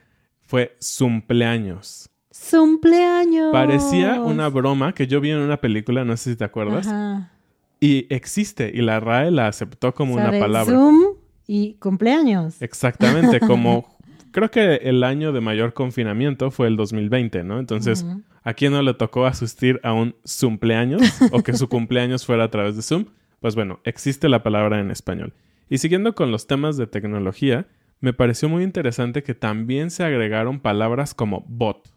fue 0.43 0.77
cumpleaños. 0.99 2.11
¡Cumpleaños! 2.51 3.51
Parecía 3.51 4.21
una 4.21 4.49
broma 4.49 4.93
que 4.93 5.07
yo 5.07 5.21
vi 5.21 5.31
en 5.31 5.39
una 5.39 5.57
película, 5.57 6.05
no 6.05 6.17
sé 6.17 6.33
si 6.33 6.37
te 6.37 6.45
acuerdas. 6.45 6.87
Ajá. 6.87 7.33
Y 7.81 8.07
existe, 8.09 8.71
y 8.75 8.83
la 8.83 9.01
RAE 9.01 9.31
la 9.31 9.49
aceptó 9.49 9.95
como 9.95 10.15
O 10.15 10.19
sea, 10.19 10.29
una 10.31 10.39
palabra. 10.39 10.75
Zoom 10.75 11.17
y 11.47 11.75
cumpleaños. 11.75 12.61
Exactamente, 12.61 13.41
como 13.41 13.94
creo 14.35 14.51
que 14.51 14.75
el 14.83 15.03
año 15.03 15.33
de 15.33 15.41
mayor 15.41 15.73
confinamiento 15.73 16.51
fue 16.51 16.67
el 16.67 16.77
2020, 16.77 17.45
¿no? 17.45 17.59
Entonces. 17.59 18.05
¿a 18.45 18.53
quién 18.53 18.73
no 18.73 18.83
le 18.83 18.95
tocó 18.95 19.27
asistir 19.27 19.81
a 19.83 19.93
un 19.93 20.15
cumpleaños 20.41 21.03
o 21.33 21.43
que 21.43 21.55
su 21.55 21.69
cumpleaños 21.71 22.25
fuera 22.25 22.45
a 22.45 22.51
través 22.51 22.77
de 22.77 22.83
Zoom? 22.83 23.07
Pues 23.41 23.57
bueno, 23.57 23.81
existe 23.85 24.29
la 24.29 24.43
palabra 24.43 24.81
en 24.81 24.91
español. 24.91 25.33
Y 25.69 25.79
siguiendo 25.79 26.15
con 26.15 26.31
los 26.31 26.47
temas 26.47 26.77
de 26.77 26.87
tecnología, 26.87 27.67
me 28.01 28.13
pareció 28.13 28.49
muy 28.49 28.63
interesante 28.63 29.23
que 29.23 29.35
también 29.35 29.91
se 29.91 30.05
agregaron 30.05 30.61
palabras 30.61 31.15
como 31.15 31.45
bot. 31.49 31.89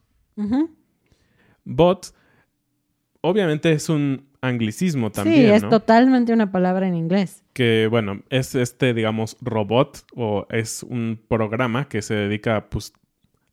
Bot, 1.66 2.14
obviamente 3.22 3.72
es 3.74 3.90
un 3.90 4.27
anglicismo 4.42 5.12
también, 5.12 5.48
sí, 5.48 5.52
es 5.52 5.64
¿no? 5.64 5.70
totalmente 5.70 6.32
una 6.34 6.52
palabra 6.52 6.88
en 6.88 6.96
inglés. 6.96 7.44
que 7.54 7.88
bueno, 7.90 8.22
es 8.30 8.54
este, 8.56 8.94
digamos, 8.94 9.36
robot 9.42 10.06
o 10.16 10.46
es 10.50 10.84
un 10.84 11.20
programa 11.28 11.88
que 11.90 12.02
se 12.02 12.14
dedica 12.14 12.56
a, 12.56 12.70
pus- 12.70 12.94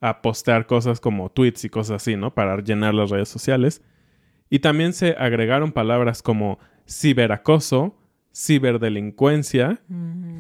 a 0.01 0.21
postear 0.23 0.67
cosas 0.67 1.01
como 1.01 1.31
tweets 1.31 1.65
y 1.65 1.71
cosas 1.71 2.03
así, 2.03 2.17
¿no? 2.17 2.35
Para 2.35 2.61
llenar 2.63 2.95
las 2.95 3.11
redes 3.11 3.29
sociales. 3.29 3.83
Y 4.51 4.59
también 4.59 4.93
se 4.93 5.13
agregaron 5.19 5.73
palabras 5.73 6.21
como 6.23 6.59
ciberacoso, 6.87 7.97
ciberdelincuencia, 8.35 9.81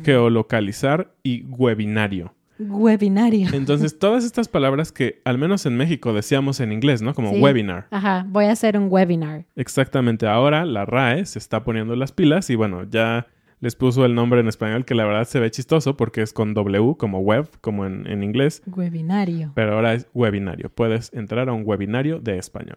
geolocalizar 0.04 1.14
y 1.22 1.42
webinario. 1.44 2.34
Webinario. 2.58 3.49
Entonces, 3.52 3.99
todas 3.99 4.25
estas 4.25 4.49
palabras 4.49 4.92
que 4.92 5.20
al 5.25 5.38
menos 5.38 5.66
en 5.66 5.76
México 5.76 6.12
decíamos 6.12 6.61
en 6.61 6.73
inglés, 6.73 7.02
¿no? 7.02 7.14
Como 7.14 7.30
Sí. 7.32 7.40
webinar. 7.40 7.87
Ajá, 7.90 8.25
voy 8.28 8.44
a 8.46 8.52
hacer 8.52 8.78
un 8.78 8.88
webinar. 8.90 9.44
Exactamente. 9.56 10.26
Ahora 10.26 10.64
la 10.64 10.84
RAE 10.84 11.26
se 11.26 11.38
está 11.38 11.64
poniendo 11.64 11.96
las 11.96 12.12
pilas 12.12 12.50
y 12.50 12.54
bueno, 12.54 12.84
ya 12.88 13.26
les 13.61 13.75
puso 13.76 14.04
el 14.04 14.14
nombre 14.14 14.40
en 14.40 14.49
español 14.49 14.84
que 14.84 14.94
la 14.94 15.04
verdad 15.04 15.25
se 15.25 15.40
ve 15.40 15.50
chistoso 15.50 15.96
porque 15.96 16.23
es 16.23 16.32
con 16.32 16.54
W 16.54 16.96
como 16.99 17.20
web, 17.20 17.49
como 17.61 17.87
en, 17.87 18.06
en 18.06 18.23
inglés, 18.23 18.62
Webinario. 18.66 19.52
pero 19.54 19.75
ahora 19.75 19.94
es 19.94 20.06
webinario. 20.14 20.68
Puedes 20.70 21.12
entrar 21.14 21.49
a 21.49 21.52
un 21.52 21.62
webinario 21.64 22.20
de 22.20 22.38
español. 22.38 22.76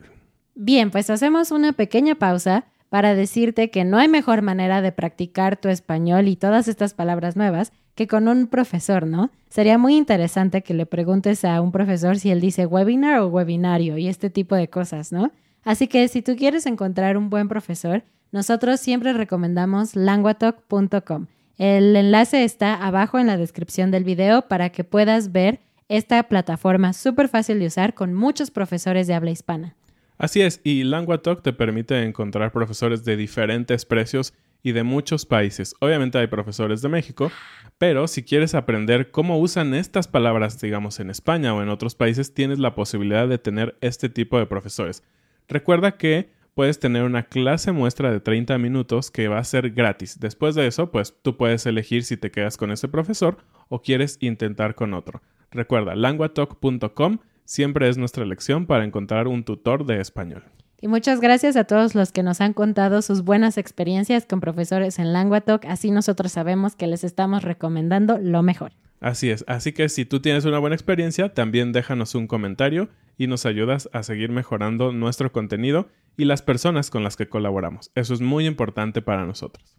Bien, 0.56 0.90
pues 0.90 1.10
hacemos 1.10 1.52
una 1.52 1.74
pequeña 1.74 2.16
pausa 2.16 2.66
para 2.90 3.16
decirte 3.16 3.70
que 3.70 3.84
no 3.84 3.98
hay 3.98 4.08
mejor 4.08 4.42
manera 4.42 4.82
de 4.82 4.92
practicar 4.94 5.58
tu 5.58 5.68
español 5.68 6.28
y 6.30 6.36
todas 6.38 6.68
estas 6.70 6.94
palabras 6.94 7.36
nuevas 7.36 7.74
que 7.98 8.08
con 8.08 8.28
un 8.28 8.48
profesor, 8.48 9.08
¿no? 9.08 9.32
Sería 9.50 9.80
muy 9.80 9.98
interesante 9.98 10.62
que 10.62 10.76
le 10.76 10.86
preguntes 10.86 11.44
a 11.44 11.60
un 11.62 11.72
profesor 11.72 12.20
si 12.20 12.30
él 12.30 12.40
dice 12.40 12.68
webinar 12.68 13.20
o 13.20 13.28
webinario 13.28 13.98
y 13.98 14.08
este 14.08 14.30
tipo 14.30 14.56
de 14.56 14.70
cosas, 14.70 15.12
¿no? 15.12 15.32
Así 15.64 15.88
que 15.88 16.08
si 16.08 16.22
tú 16.22 16.36
quieres 16.36 16.68
encontrar 16.68 17.18
un 17.18 17.32
buen 17.32 17.48
profesor, 17.48 18.04
nosotros 18.32 18.80
siempre 18.80 19.14
recomendamos 19.14 19.96
languatalk.com. 19.96 21.26
El 21.58 21.96
enlace 21.96 22.44
está 22.44 22.76
abajo 22.76 23.18
en 23.18 23.26
la 23.26 23.36
descripción 23.36 23.90
del 23.90 24.04
video 24.04 24.44
para 24.44 24.70
que 24.70 24.84
puedas 24.84 25.32
ver 25.32 25.60
esta 25.90 26.22
plataforma 26.24 26.94
súper 26.94 27.30
fácil 27.30 27.58
de 27.58 27.66
usar 27.66 27.96
con 27.96 28.14
muchos 28.14 28.52
profesores 28.52 29.08
de 29.08 29.16
habla 29.16 29.32
hispana. 29.32 29.76
Así 30.20 30.42
es, 30.42 30.62
y 30.64 30.84
LanguaTalk 30.84 31.42
te 31.42 31.54
permite 31.54 32.04
encontrar 32.04 32.52
profesores 32.52 33.04
de 33.06 33.18
diferentes 33.18 33.86
precios 33.86 34.34
y 34.64 34.72
de 34.72 34.84
muchos 34.84 35.26
países. 35.26 35.76
Obviamente 35.80 36.18
hay 36.18 36.28
profesores 36.28 36.82
de 36.82 36.90
México, 36.90 37.32
pero 37.78 38.08
si 38.08 38.24
quieres 38.24 38.56
aprender 38.56 39.12
cómo 39.12 39.40
usan 39.40 39.74
estas 39.74 40.08
palabras, 40.08 40.60
digamos, 40.60 41.00
en 41.00 41.10
España 41.10 41.54
o 41.54 41.62
en 41.62 41.70
otros 41.70 41.96
países, 41.96 42.34
tienes 42.34 42.60
la 42.60 42.74
posibilidad 42.74 43.28
de 43.28 43.38
tener 43.38 43.78
este 43.82 44.10
tipo 44.10 44.40
de 44.40 44.48
profesores. 44.48 45.04
Recuerda 45.48 45.98
que 45.98 46.32
puedes 46.56 46.80
tener 46.80 47.04
una 47.04 47.24
clase 47.24 47.72
muestra 47.72 48.12
de 48.12 48.20
30 48.20 48.58
minutos 48.58 49.12
que 49.12 49.28
va 49.28 49.38
a 49.38 49.44
ser 49.44 49.70
gratis. 49.72 50.20
Después 50.20 50.56
de 50.56 50.66
eso, 50.66 50.90
pues 50.90 51.16
tú 51.22 51.38
puedes 51.38 51.68
elegir 51.68 52.04
si 52.04 52.18
te 52.18 52.32
quedas 52.32 52.58
con 52.58 52.72
ese 52.72 52.88
profesor 52.88 53.38
o 53.70 53.84
quieres 53.84 54.18
intentar 54.22 54.74
con 54.74 54.96
otro. 54.96 55.22
Recuerda, 55.52 55.96
languatalk.com 55.96 57.20
siempre 57.46 57.88
es 57.90 58.00
nuestra 58.00 58.24
elección 58.24 58.66
para 58.66 58.86
encontrar 58.86 59.28
un 59.28 59.44
tutor 59.44 59.86
de 59.86 60.02
español. 60.02 60.46
Y 60.80 60.88
muchas 60.88 61.20
gracias 61.20 61.56
a 61.56 61.64
todos 61.64 61.96
los 61.96 62.12
que 62.12 62.22
nos 62.22 62.40
han 62.40 62.54
contado 62.54 63.02
sus 63.02 63.24
buenas 63.24 63.58
experiencias 63.58 64.28
con 64.28 64.40
profesores 64.40 65.00
en 65.00 65.12
LanguaTalk. 65.12 65.66
Así 65.66 65.90
nosotros 65.90 66.32
sabemos 66.32 66.76
que 66.76 66.86
les 66.86 67.04
estamos 67.04 67.44
recomendando 67.44 68.20
lo 68.20 68.44
mejor. 68.44 68.74
Así 69.00 69.30
es, 69.30 69.44
así 69.48 69.74
que 69.74 69.90
si 69.90 70.06
tú 70.06 70.22
tienes 70.22 70.46
una 70.46 70.60
buena 70.60 70.76
experiencia, 70.76 71.34
también 71.34 71.72
déjanos 71.72 72.16
un 72.16 72.28
comentario 72.28 72.90
y 73.18 73.28
nos 73.28 73.46
ayudas 73.46 73.90
a 73.94 74.04
seguir 74.04 74.32
mejorando 74.32 74.92
nuestro 74.92 75.32
contenido 75.32 75.88
y 76.16 76.26
las 76.26 76.42
personas 76.42 76.90
con 76.90 77.04
las 77.04 77.16
que 77.16 77.30
colaboramos. 77.30 77.92
Eso 77.96 78.14
es 78.14 78.22
muy 78.22 78.46
importante 78.46 79.02
para 79.02 79.26
nosotros. 79.26 79.78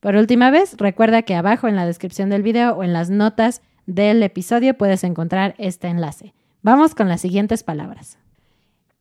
Por 0.00 0.16
última 0.16 0.50
vez, 0.50 0.76
recuerda 0.78 1.22
que 1.22 1.34
abajo 1.34 1.68
en 1.68 1.76
la 1.76 1.86
descripción 1.86 2.28
del 2.30 2.42
video 2.42 2.74
o 2.74 2.84
en 2.84 2.92
las 2.92 3.10
notas 3.10 3.62
del 3.86 4.22
episodio 4.22 4.74
puedes 4.74 5.04
encontrar 5.04 5.54
este 5.58 5.88
enlace. 5.88 6.34
Vamos 6.62 6.94
con 6.94 7.08
las 7.08 7.20
siguientes 7.20 7.62
palabras. 7.62 8.18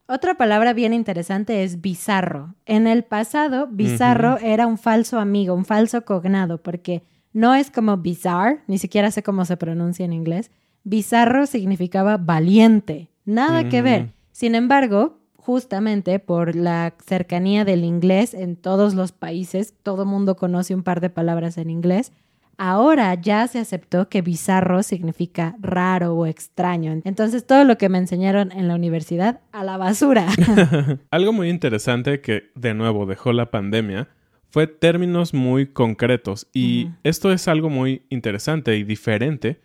Otra 0.07 0.35
palabra 0.35 0.73
bien 0.73 0.93
interesante 0.93 1.63
es 1.63 1.81
bizarro. 1.81 2.53
En 2.65 2.85
el 2.85 3.03
pasado, 3.03 3.67
bizarro 3.67 4.37
era 4.37 4.67
un 4.67 4.77
falso 4.77 5.19
amigo, 5.19 5.55
un 5.55 5.65
falso 5.65 6.05
cognado, 6.05 6.59
porque 6.59 7.03
no 7.33 7.55
es 7.55 7.71
como 7.71 7.97
bizarre, 7.97 8.61
ni 8.67 8.77
siquiera 8.77 9.09
sé 9.09 9.23
cómo 9.23 9.45
se 9.45 9.57
pronuncia 9.57 10.05
en 10.05 10.13
inglés. 10.13 10.51
Bizarro 10.83 11.47
significaba 11.47 12.17
valiente, 12.17 13.09
nada 13.25 13.67
que 13.67 13.81
ver. 13.81 14.13
Sin 14.31 14.53
embargo, 14.53 15.17
justamente 15.45 16.17
por 16.17 16.55
la 16.55 16.95
cercanía 17.05 17.65
del 17.65 17.83
inglés 17.83 18.33
en 18.33 18.55
todos 18.55 18.95
los 18.95 19.11
países. 19.11 19.75
Todo 19.83 20.03
mundo 20.03 20.35
conoce 20.35 20.73
un 20.73 20.81
par 20.81 21.01
de 21.01 21.11
palabras 21.11 21.59
en 21.59 21.69
inglés. 21.69 22.11
Ahora 22.57 23.13
ya 23.15 23.47
se 23.47 23.59
aceptó 23.59 24.09
que 24.09 24.21
bizarro 24.21 24.83
significa 24.83 25.55
raro 25.59 26.13
o 26.15 26.25
extraño. 26.25 27.01
Entonces 27.03 27.45
todo 27.45 27.63
lo 27.63 27.77
que 27.77 27.89
me 27.89 27.97
enseñaron 27.97 28.51
en 28.51 28.67
la 28.67 28.75
universidad 28.75 29.41
a 29.51 29.63
la 29.63 29.77
basura. 29.77 30.27
Algo 31.11 31.33
muy 31.33 31.49
interesante 31.49 32.21
que 32.21 32.51
de 32.55 32.73
nuevo 32.73 33.05
dejó 33.05 33.33
la 33.33 33.51
pandemia 33.51 34.07
fue 34.55 34.67
términos 34.67 35.33
muy 35.33 35.67
concretos 35.67 36.47
y 36.53 36.87
esto 37.03 37.33
es 37.33 37.49
algo 37.49 37.69
muy 37.69 38.03
interesante 38.09 38.77
y 38.77 38.85
diferente 38.85 39.59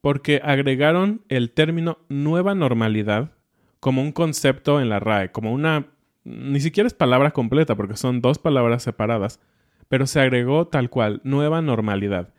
porque 0.00 0.40
agregaron 0.42 1.22
el 1.28 1.52
término 1.52 1.98
nueva 2.08 2.56
normalidad 2.56 3.30
como 3.78 4.02
un 4.02 4.10
concepto 4.10 4.80
en 4.80 4.88
la 4.88 4.98
RAE, 4.98 5.30
como 5.30 5.52
una... 5.52 5.86
ni 6.24 6.60
siquiera 6.60 6.88
es 6.88 6.94
palabra 6.94 7.30
completa 7.30 7.76
porque 7.76 7.96
son 7.96 8.20
dos 8.20 8.40
palabras 8.40 8.82
separadas, 8.82 9.38
pero 9.92 10.06
se 10.06 10.22
agregó 10.22 10.68
tal 10.68 10.88
cual, 10.88 11.20
nueva 11.22 11.60
normalidad. 11.60 12.32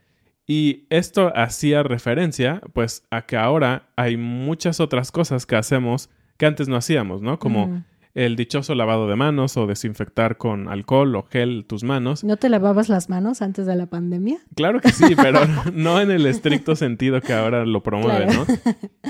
Y 0.47 0.87
esto 0.89 1.31
hacía 1.35 1.83
referencia 1.83 2.63
pues 2.73 3.05
a 3.11 3.27
que 3.27 3.37
ahora 3.37 3.91
hay 3.95 4.17
muchas 4.17 4.79
otras 4.79 5.11
cosas 5.11 5.45
que 5.45 5.55
hacemos 5.55 6.09
que 6.37 6.47
antes 6.47 6.67
no 6.67 6.75
hacíamos, 6.75 7.21
¿no? 7.21 7.37
Como 7.37 7.83
el 8.15 8.35
dichoso 8.37 8.73
lavado 8.73 9.07
de 9.07 9.15
manos 9.17 9.55
o 9.55 9.67
desinfectar 9.67 10.37
con 10.37 10.67
alcohol 10.67 11.15
o 11.15 11.27
gel 11.29 11.65
tus 11.67 11.83
manos. 11.83 12.23
¿No 12.23 12.37
te 12.37 12.49
lavabas 12.49 12.89
las 12.89 13.07
manos 13.07 13.43
antes 13.43 13.67
de 13.67 13.75
la 13.75 13.85
pandemia? 13.85 14.39
Claro 14.55 14.81
que 14.81 14.89
sí, 14.89 15.15
pero 15.15 15.41
no 15.75 16.01
en 16.01 16.09
el 16.09 16.25
estricto 16.25 16.75
sentido 16.75 17.21
que 17.21 17.33
ahora 17.33 17.67
lo 17.67 17.83
promueve, 17.83 18.33
¿no? 18.33 18.47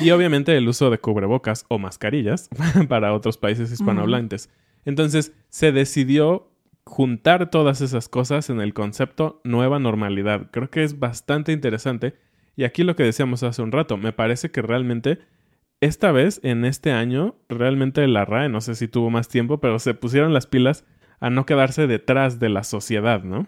Y 0.01 0.11
obviamente 0.11 0.57
el 0.57 0.67
uso 0.67 0.89
de 0.89 0.97
cubrebocas 0.97 1.63
o 1.69 1.79
mascarillas 1.79 2.49
para 2.89 3.13
otros 3.13 3.37
países 3.37 3.71
hispanohablantes. 3.71 4.49
Entonces 4.83 5.31
se 5.47 5.71
decidió 5.71 6.52
juntar 6.85 7.49
todas 7.49 7.81
esas 7.81 8.09
cosas 8.09 8.49
en 8.49 8.59
el 8.61 8.73
concepto 8.73 9.41
nueva 9.43 9.79
normalidad. 9.79 10.49
Creo 10.51 10.69
que 10.69 10.83
es 10.83 10.99
bastante 10.99 11.51
interesante. 11.51 12.15
Y 12.55 12.65
aquí 12.65 12.83
lo 12.83 12.95
que 12.95 13.03
decíamos 13.03 13.43
hace 13.43 13.61
un 13.61 13.71
rato, 13.71 13.97
me 13.97 14.13
parece 14.13 14.51
que 14.51 14.61
realmente 14.61 15.19
esta 15.81 16.11
vez, 16.11 16.39
en 16.43 16.65
este 16.65 16.91
año, 16.91 17.35
realmente 17.49 18.07
la 18.07 18.25
RAE, 18.25 18.47
no 18.47 18.61
sé 18.61 18.75
si 18.75 18.87
tuvo 18.87 19.09
más 19.09 19.27
tiempo, 19.27 19.59
pero 19.59 19.79
se 19.79 19.93
pusieron 19.93 20.33
las 20.33 20.47
pilas 20.47 20.85
a 21.19 21.29
no 21.29 21.45
quedarse 21.45 21.87
detrás 21.87 22.39
de 22.39 22.49
la 22.49 22.63
sociedad, 22.63 23.23
¿no? 23.23 23.47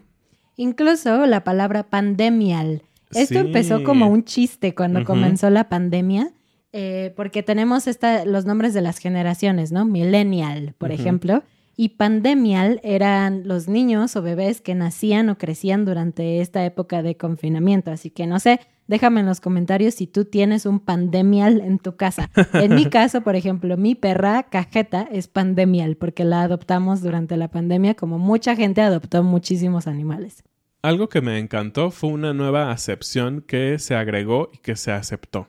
Incluso 0.56 1.26
la 1.26 1.44
palabra 1.44 1.84
pandemial. 1.84 2.82
Esto 3.12 3.38
empezó 3.38 3.84
como 3.84 4.08
un 4.08 4.24
chiste 4.24 4.74
cuando 4.74 5.04
comenzó 5.04 5.48
la 5.48 5.68
pandemia, 5.68 6.32
eh, 6.72 7.14
porque 7.16 7.42
tenemos 7.42 7.86
esta, 7.86 8.24
los 8.24 8.44
nombres 8.44 8.74
de 8.74 8.82
las 8.82 8.98
generaciones, 8.98 9.72
¿no? 9.72 9.84
Millennial, 9.84 10.74
por 10.76 10.92
ejemplo, 10.92 11.42
y 11.76 11.90
pandemial 11.90 12.80
eran 12.82 13.46
los 13.46 13.68
niños 13.68 14.16
o 14.16 14.22
bebés 14.22 14.62
que 14.62 14.74
nacían 14.74 15.28
o 15.28 15.36
crecían 15.36 15.84
durante 15.84 16.40
esta 16.40 16.64
época 16.64 17.02
de 17.02 17.16
confinamiento. 17.18 17.90
Así 17.90 18.10
que 18.10 18.26
no 18.26 18.40
sé, 18.40 18.60
déjame 18.86 19.20
en 19.20 19.26
los 19.26 19.40
comentarios 19.40 19.94
si 19.94 20.06
tú 20.06 20.24
tienes 20.24 20.64
un 20.64 20.80
pandemial 20.80 21.60
en 21.60 21.78
tu 21.78 21.96
casa. 21.96 22.30
En 22.54 22.74
mi 22.74 22.86
caso, 22.90 23.20
por 23.20 23.36
ejemplo, 23.36 23.76
mi 23.76 23.94
perra 23.94 24.44
cajeta 24.44 25.02
es 25.02 25.28
pandemial 25.28 25.96
porque 25.96 26.24
la 26.24 26.42
adoptamos 26.42 27.02
durante 27.02 27.36
la 27.36 27.48
pandemia 27.48 27.94
como 27.94 28.18
mucha 28.18 28.56
gente 28.56 28.80
adoptó 28.80 29.22
muchísimos 29.22 29.86
animales. 29.86 30.44
Algo 30.80 31.08
que 31.08 31.20
me 31.20 31.38
encantó 31.38 31.90
fue 31.90 32.10
una 32.10 32.32
nueva 32.32 32.70
acepción 32.70 33.42
que 33.42 33.78
se 33.78 33.94
agregó 33.94 34.50
y 34.52 34.58
que 34.58 34.76
se 34.76 34.92
aceptó 34.92 35.48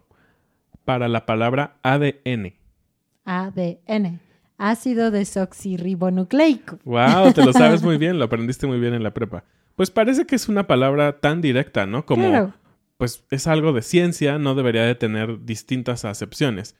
para 0.84 1.08
la 1.08 1.26
palabra 1.26 1.78
ADN. 1.84 2.54
ADN 3.24 4.27
ácido 4.58 5.12
desoxirribonucleico. 5.12 6.80
Wow, 6.84 7.34
te 7.34 7.46
lo 7.46 7.54
sabes 7.54 7.84
muy 7.84 7.98
bien, 8.00 8.20
lo 8.20 8.26
aprendiste 8.26 8.68
muy 8.68 8.80
bien 8.80 8.94
en 8.94 9.04
la 9.04 9.14
prepa. 9.14 9.44
Pues 9.76 9.92
parece 9.92 10.26
que 10.26 10.36
es 10.36 10.50
una 10.50 10.66
palabra 10.68 11.20
tan 11.20 11.42
directa, 11.42 11.86
¿no? 11.86 12.06
Como, 12.06 12.54
pues 12.98 13.24
es 13.30 13.46
algo 13.48 13.74
de 13.74 13.84
ciencia, 13.84 14.40
no 14.40 14.56
debería 14.56 14.84
de 14.84 14.96
tener 14.96 15.46
distintas 15.46 16.04
acepciones. 16.04 16.76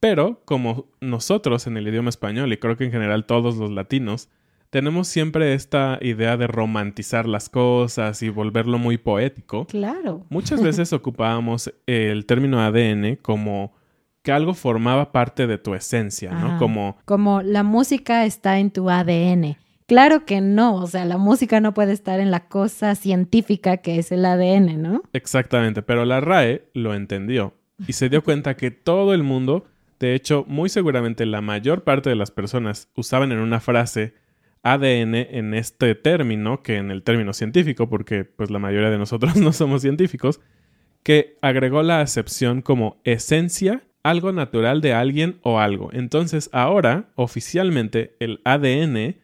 Pero 0.00 0.40
como 0.46 0.86
nosotros 1.00 1.66
en 1.66 1.76
el 1.76 1.86
idioma 1.86 2.08
español, 2.08 2.52
y 2.52 2.56
creo 2.56 2.76
que 2.78 2.84
en 2.84 2.92
general 2.92 3.26
todos 3.26 3.56
los 3.56 3.70
latinos, 3.70 4.30
tenemos 4.70 5.08
siempre 5.08 5.52
esta 5.52 5.98
idea 6.00 6.36
de 6.38 6.46
romantizar 6.46 7.26
las 7.26 7.50
cosas 7.50 8.22
y 8.22 8.30
volverlo 8.30 8.78
muy 8.78 8.96
poético. 8.96 9.66
Claro. 9.66 10.24
Muchas 10.30 10.62
veces 10.62 10.92
ocupábamos 10.94 11.74
el 11.86 12.24
término 12.24 12.60
ADN 12.60 13.16
como 13.16 13.74
que 14.22 14.32
algo 14.32 14.54
formaba 14.54 15.12
parte 15.12 15.46
de 15.46 15.58
tu 15.58 15.74
esencia, 15.74 16.32
¿no? 16.32 16.58
Como... 16.58 16.98
Como 17.04 17.42
la 17.42 17.62
música 17.62 18.24
está 18.26 18.58
en 18.58 18.70
tu 18.70 18.90
ADN. 18.90 19.56
Claro 19.86 20.24
que 20.24 20.40
no, 20.40 20.76
o 20.76 20.86
sea, 20.86 21.04
la 21.04 21.18
música 21.18 21.60
no 21.60 21.74
puede 21.74 21.92
estar 21.92 22.20
en 22.20 22.30
la 22.30 22.46
cosa 22.46 22.94
científica 22.94 23.78
que 23.78 23.98
es 23.98 24.12
el 24.12 24.24
ADN, 24.24 24.80
¿no? 24.80 25.02
Exactamente, 25.12 25.82
pero 25.82 26.04
la 26.04 26.20
RAE 26.20 26.68
lo 26.74 26.94
entendió 26.94 27.54
y 27.88 27.94
se 27.94 28.08
dio 28.08 28.22
cuenta 28.22 28.56
que 28.56 28.70
todo 28.70 29.14
el 29.14 29.22
mundo, 29.22 29.64
de 29.98 30.14
hecho, 30.14 30.44
muy 30.46 30.68
seguramente 30.68 31.26
la 31.26 31.40
mayor 31.40 31.82
parte 31.82 32.08
de 32.08 32.14
las 32.14 32.30
personas 32.30 32.88
usaban 32.94 33.32
en 33.32 33.40
una 33.40 33.58
frase 33.58 34.14
ADN 34.62 35.14
en 35.14 35.54
este 35.54 35.94
término 35.94 36.62
que 36.62 36.76
en 36.76 36.90
el 36.90 37.02
término 37.02 37.32
científico, 37.32 37.88
porque 37.88 38.24
pues 38.24 38.50
la 38.50 38.58
mayoría 38.58 38.90
de 38.90 38.98
nosotros 38.98 39.34
no 39.38 39.52
somos 39.52 39.82
científicos, 39.82 40.40
que 41.02 41.38
agregó 41.40 41.82
la 41.82 42.00
acepción 42.00 42.62
como 42.62 43.00
esencia 43.04 43.82
algo 44.02 44.32
natural 44.32 44.80
de 44.80 44.92
alguien 44.92 45.38
o 45.42 45.58
algo. 45.58 45.90
Entonces 45.92 46.50
ahora, 46.52 47.06
oficialmente, 47.14 48.16
el 48.20 48.40
ADN 48.44 49.16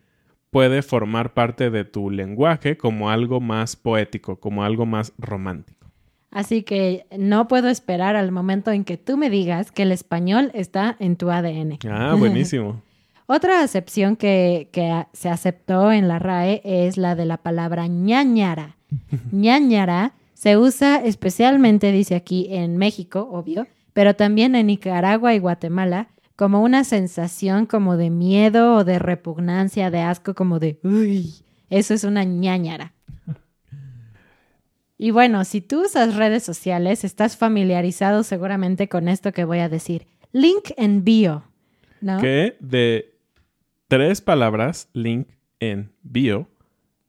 puede 0.51 0.83
formar 0.83 1.35
parte 1.35 1.71
de 1.71 1.85
tu 1.85 2.11
lenguaje 2.11 2.77
como 2.77 3.11
algo 3.11 3.41
más 3.41 3.77
poético, 3.77 4.41
como 4.41 4.65
algo 4.65 4.87
más 4.87 5.13
romántico. 5.19 5.87
Así 6.31 6.63
que 6.63 7.07
no 7.17 7.49
puedo 7.49 7.69
esperar 7.69 8.17
al 8.17 8.31
momento 8.33 8.71
en 8.71 8.85
que 8.85 8.99
tú 8.99 9.17
me 9.17 9.31
digas 9.31 9.73
que 9.73 9.83
el 9.83 9.93
español 9.93 10.51
está 10.55 10.97
en 10.99 11.17
tu 11.17 11.31
ADN. 11.31 11.79
Ah, 11.91 12.15
buenísimo. 12.19 12.83
Otra 13.27 13.63
acepción 13.63 14.17
que, 14.17 14.69
se 15.13 15.29
aceptó 15.29 15.91
en 15.91 16.09
la 16.09 16.19
RAE 16.19 16.61
es 16.65 16.97
la 16.97 17.15
de 17.17 17.25
la 17.25 17.39
palabra 17.39 17.87
ñañara. 17.87 18.77
ñañara 19.33 20.13
se 20.35 20.57
usa 20.57 21.03
especialmente, 21.05 21.91
dice 21.91 22.15
aquí, 22.15 22.49
en 22.51 22.77
México, 22.77 23.29
obvio, 23.33 23.67
pero 23.97 24.15
también 24.15 24.55
en 24.55 24.67
Nicaragua 24.67 25.33
y 25.33 25.39
Guatemala, 25.39 26.11
como 26.37 26.63
una 26.63 26.85
sensación 26.85 27.65
como 27.65 27.97
de 27.97 28.11
miedo 28.11 28.75
o 28.75 28.85
de 28.85 28.99
repugnancia, 28.99 29.91
de 29.91 30.01
asco, 30.01 30.35
como 30.35 30.59
de, 30.59 30.79
uy, 30.83 31.33
eso 31.71 31.95
es 31.95 32.05
una 32.05 32.23
ñañara. 32.23 32.93
Y 34.99 35.13
bueno, 35.13 35.47
si 35.47 35.63
tú 35.63 35.87
usas 35.87 36.15
redes 36.15 36.43
sociales, 36.43 37.05
estás 37.05 37.39
familiarizado 37.39 38.23
seguramente 38.23 38.87
con 38.91 39.09
esto 39.09 39.33
que 39.33 39.47
voy 39.47 39.61
a 39.61 39.71
decir. 39.71 40.07
Link 40.31 40.73
en 40.77 41.03
bio, 41.03 41.45
¿no? 42.03 42.21
Que 42.21 42.59
de 42.61 43.15
tres 43.89 44.21
palabras, 44.21 44.91
link 44.93 45.29
en 45.59 45.91
bio, 46.03 46.51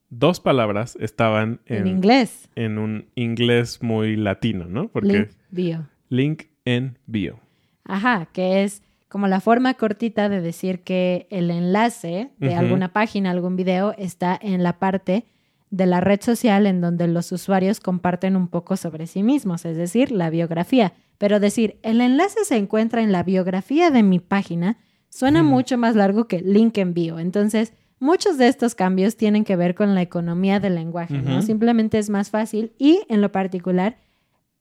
dos 0.09 0.39
palabras 0.39 0.97
estaban 1.01 1.59
en, 1.65 1.85
inglés. 1.85 2.47
En 2.55 2.77
un 2.77 3.09
inglés 3.15 3.83
muy 3.83 4.15
latino, 4.15 4.67
¿no? 4.69 4.87
Porque 4.87 5.17
link 5.17 5.29
bio. 5.51 5.89
Link 6.07 6.43
en 6.67 6.97
bio. 7.05 7.39
Ajá, 7.85 8.27
que 8.33 8.63
es 8.63 8.83
como 9.07 9.27
la 9.27 9.39
forma 9.39 9.73
cortita 9.75 10.27
de 10.27 10.41
decir 10.41 10.81
que 10.81 11.27
el 11.29 11.49
enlace 11.49 12.31
de 12.39 12.55
alguna 12.55 12.91
página, 12.91 13.31
algún 13.31 13.55
video, 13.55 13.93
está 13.97 14.37
en 14.41 14.63
la 14.63 14.77
parte 14.79 15.25
de 15.69 15.85
la 15.85 16.01
red 16.01 16.19
social 16.21 16.65
en 16.65 16.81
donde 16.81 17.07
los 17.07 17.31
usuarios 17.31 17.79
comparten 17.79 18.35
un 18.35 18.49
poco 18.49 18.75
sobre 18.75 19.07
sí 19.07 19.23
mismos, 19.23 19.63
es 19.63 19.77
decir, 19.77 20.11
la 20.11 20.29
biografía. 20.29 20.93
Pero 21.17 21.39
decir, 21.39 21.79
el 21.83 22.01
enlace 22.01 22.43
se 22.43 22.57
encuentra 22.57 23.01
en 23.01 23.13
la 23.13 23.23
biografía 23.23 23.89
de 23.89 24.03
mi 24.03 24.19
página, 24.19 24.77
suena 25.09 25.43
mucho 25.43 25.77
más 25.77 25.95
largo 25.95 26.27
que 26.27 26.41
link 26.41 26.77
en 26.77 26.93
bio. 26.93 27.17
Entonces, 27.17 27.73
muchos 27.99 28.37
de 28.37 28.49
estos 28.49 28.75
cambios 28.75 29.15
tienen 29.15 29.45
que 29.45 29.55
ver 29.55 29.73
con 29.73 29.95
la 29.95 30.01
economía 30.01 30.59
del 30.59 30.75
lenguaje, 30.75 31.17
¿no? 31.17 31.41
Simplemente 31.41 31.97
es 31.97 32.09
más 32.09 32.29
fácil 32.29 32.73
y, 32.77 33.01
en 33.07 33.21
lo 33.21 33.31
particular, 33.31 33.97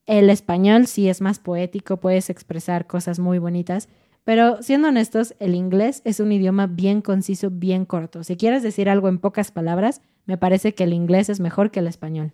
el 0.07 0.29
español 0.29 0.87
sí 0.87 1.09
es 1.09 1.21
más 1.21 1.37
poético, 1.37 1.97
puedes 1.97 2.29
expresar 2.29 2.87
cosas 2.87 3.19
muy 3.19 3.37
bonitas, 3.37 3.89
pero 4.23 4.61
siendo 4.61 4.89
honestos, 4.89 5.35
el 5.39 5.55
inglés 5.55 6.01
es 6.03 6.19
un 6.19 6.31
idioma 6.31 6.67
bien 6.67 7.01
conciso, 7.01 7.49
bien 7.49 7.85
corto. 7.85 8.23
Si 8.23 8.35
quieres 8.35 8.63
decir 8.63 8.89
algo 8.89 9.07
en 9.07 9.19
pocas 9.19 9.51
palabras, 9.51 10.01
me 10.25 10.37
parece 10.37 10.73
que 10.73 10.83
el 10.83 10.93
inglés 10.93 11.29
es 11.29 11.39
mejor 11.39 11.71
que 11.71 11.79
el 11.79 11.87
español. 11.87 12.33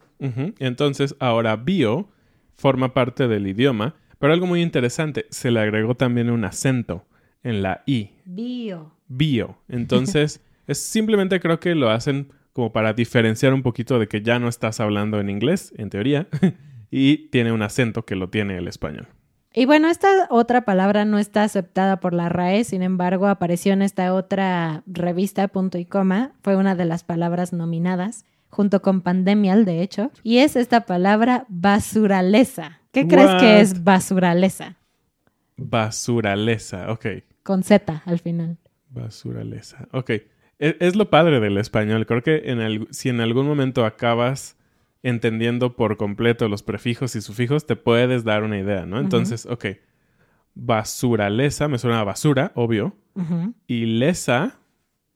Entonces, 0.60 1.16
ahora 1.20 1.56
bio 1.56 2.10
forma 2.56 2.94
parte 2.94 3.28
del 3.28 3.46
idioma, 3.46 3.96
pero 4.18 4.34
algo 4.34 4.48
muy 4.48 4.62
interesante, 4.62 5.26
se 5.30 5.52
le 5.52 5.60
agregó 5.60 5.96
también 5.96 6.30
un 6.30 6.46
acento 6.46 7.06
en 7.44 7.62
la 7.62 7.84
I. 7.86 8.12
Bio. 8.26 8.96
Bio. 9.08 9.58
Entonces, 9.68 10.42
es 10.68 10.80
simplemente 10.80 11.40
creo 11.40 11.60
que 11.60 11.76
lo 11.76 11.90
hacen 11.90 12.32
como 12.54 12.72
para 12.72 12.94
diferenciar 12.94 13.54
un 13.54 13.64
poquito 13.64 14.00
de 14.00 14.08
que 14.08 14.22
ya 14.22 14.40
no 14.40 14.48
estás 14.48 14.80
hablando 14.80 15.20
en 15.20 15.30
inglés, 15.30 15.74
en 15.78 15.90
teoría, 15.90 16.28
y 16.96 17.30
tiene 17.30 17.52
un 17.52 17.64
acento 17.64 18.06
que 18.06 18.16
lo 18.16 18.30
tiene 18.30 18.56
el 18.58 18.68
español. 18.68 19.08
Y 19.52 19.66
bueno, 19.66 19.88
esta 19.90 20.28
otra 20.30 20.62
palabra 20.62 21.06
no 21.06 21.18
está 21.18 21.44
aceptada 21.44 22.00
por 22.00 22.14
la 22.14 22.30
RAE, 22.30 22.64
sin 22.64 22.84
embargo, 22.84 23.28
apareció 23.28 23.74
en 23.74 23.82
esta 23.82 24.14
otra 24.14 24.84
revista, 24.86 25.48
punto 25.48 25.80
y 25.80 25.86
coma, 25.86 26.34
fue 26.44 26.56
una 26.56 26.76
de 26.76 26.86
las 26.86 27.04
palabras 27.04 27.52
nominadas, 27.52 28.26
junto 28.50 28.84
con 28.84 29.02
pandemial, 29.02 29.66
de 29.66 29.82
hecho, 29.82 30.12
y 30.22 30.38
es 30.38 30.56
esta 30.56 30.82
palabra 30.86 31.46
basuraleza. 31.50 32.80
¿Qué 32.92 33.08
crees 33.08 33.32
que 33.40 33.60
es 33.62 33.84
basuraleza? 33.84 34.76
Basuraleza, 35.58 36.92
ok. 36.92 37.06
Con 37.44 37.64
Z 37.64 38.04
al 38.06 38.20
final. 38.20 38.58
Basuraleza, 38.90 39.88
ok. 39.92 40.12
Es, 40.60 40.76
es 40.80 40.96
lo 40.96 41.10
padre 41.10 41.40
del 41.40 41.58
español. 41.58 42.06
Creo 42.06 42.22
que 42.22 42.44
en 42.52 42.60
el- 42.62 42.88
si 42.92 43.10
en 43.10 43.20
algún 43.22 43.48
momento 43.48 43.86
acabas 43.86 44.58
entendiendo 45.04 45.76
por 45.76 45.98
completo 45.98 46.48
los 46.48 46.64
prefijos 46.64 47.16
y 47.16 47.22
sufijos, 47.22 47.68
te 47.68 47.76
puedes 47.76 48.24
dar 48.24 48.44
una 48.44 48.58
idea, 48.58 48.86
¿no? 48.86 49.00
Entonces, 49.00 49.46
ok. 49.46 49.66
Basuraleza, 50.56 51.68
me 51.68 51.78
suena 51.78 52.00
a 52.00 52.04
basura, 52.04 52.52
obvio. 52.56 52.96
Y 53.68 53.86
lesa, 53.86 54.60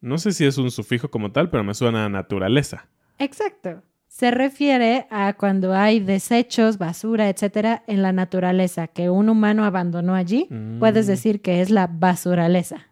no 0.02 0.18
sé 0.18 0.34
si 0.34 0.46
es 0.46 0.58
un 0.58 0.70
sufijo 0.70 1.10
como 1.10 1.32
tal, 1.32 1.50
pero 1.50 1.64
me 1.64 1.74
suena 1.74 2.06
a 2.06 2.10
naturaleza. 2.10 2.88
Exacto. 3.18 3.82
Se 4.08 4.32
refiere 4.32 5.08
a 5.10 5.34
cuando 5.34 5.74
hay 5.74 6.00
desechos, 6.00 6.78
basura, 6.78 7.30
etcétera, 7.30 7.84
en 7.88 8.02
la 8.02 8.12
naturaleza 8.12 8.88
que 8.88 9.10
un 9.10 9.30
humano 9.30 9.64
abandonó 9.64 10.16
allí. 10.16 10.48
Mm. 10.50 10.80
Puedes 10.80 11.08
decir 11.08 11.42
que 11.42 11.62
es 11.62 11.70
la 11.70 11.88
basuraleza. 11.88 12.88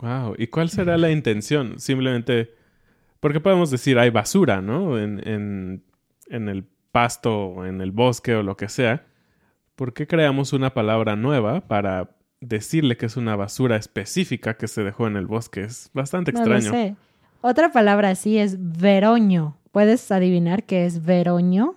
Wow. 0.00 0.34
¿Y 0.38 0.48
cuál 0.48 0.68
será 0.68 0.98
la 0.98 1.10
intención? 1.10 1.78
Simplemente, 1.78 2.52
porque 3.20 3.40
podemos 3.40 3.70
decir 3.70 3.98
hay 3.98 4.10
basura, 4.10 4.60
¿no? 4.60 4.98
En, 4.98 5.26
en, 5.26 5.84
en 6.28 6.48
el 6.48 6.64
pasto 6.92 7.46
o 7.48 7.64
en 7.66 7.80
el 7.80 7.90
bosque 7.92 8.34
o 8.34 8.42
lo 8.42 8.56
que 8.56 8.68
sea. 8.68 9.04
¿Por 9.74 9.92
qué 9.92 10.06
creamos 10.06 10.52
una 10.52 10.72
palabra 10.74 11.16
nueva 11.16 11.60
para 11.60 12.10
decirle 12.40 12.96
que 12.96 13.06
es 13.06 13.16
una 13.16 13.36
basura 13.36 13.76
específica 13.76 14.56
que 14.56 14.68
se 14.68 14.82
dejó 14.82 15.06
en 15.06 15.16
el 15.16 15.26
bosque? 15.26 15.62
Es 15.64 15.90
bastante 15.92 16.32
No 16.32 16.44
lo 16.44 16.56
extraño. 16.56 16.70
sé. 16.72 16.96
Otra 17.42 17.70
palabra 17.72 18.10
así 18.10 18.38
es 18.38 18.56
veroño. 18.80 19.56
¿Puedes 19.72 20.10
adivinar 20.10 20.64
qué 20.64 20.86
es 20.86 21.04
veroño? 21.04 21.74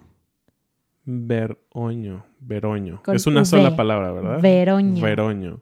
Veroño, 1.05 2.25
veroño. 2.39 3.01
Con 3.03 3.15
es 3.15 3.27
una 3.27 3.41
V. 3.41 3.45
sola 3.45 3.75
palabra, 3.75 4.11
¿verdad? 4.11 4.41
Veroño. 4.41 5.03
Veroño. 5.03 5.61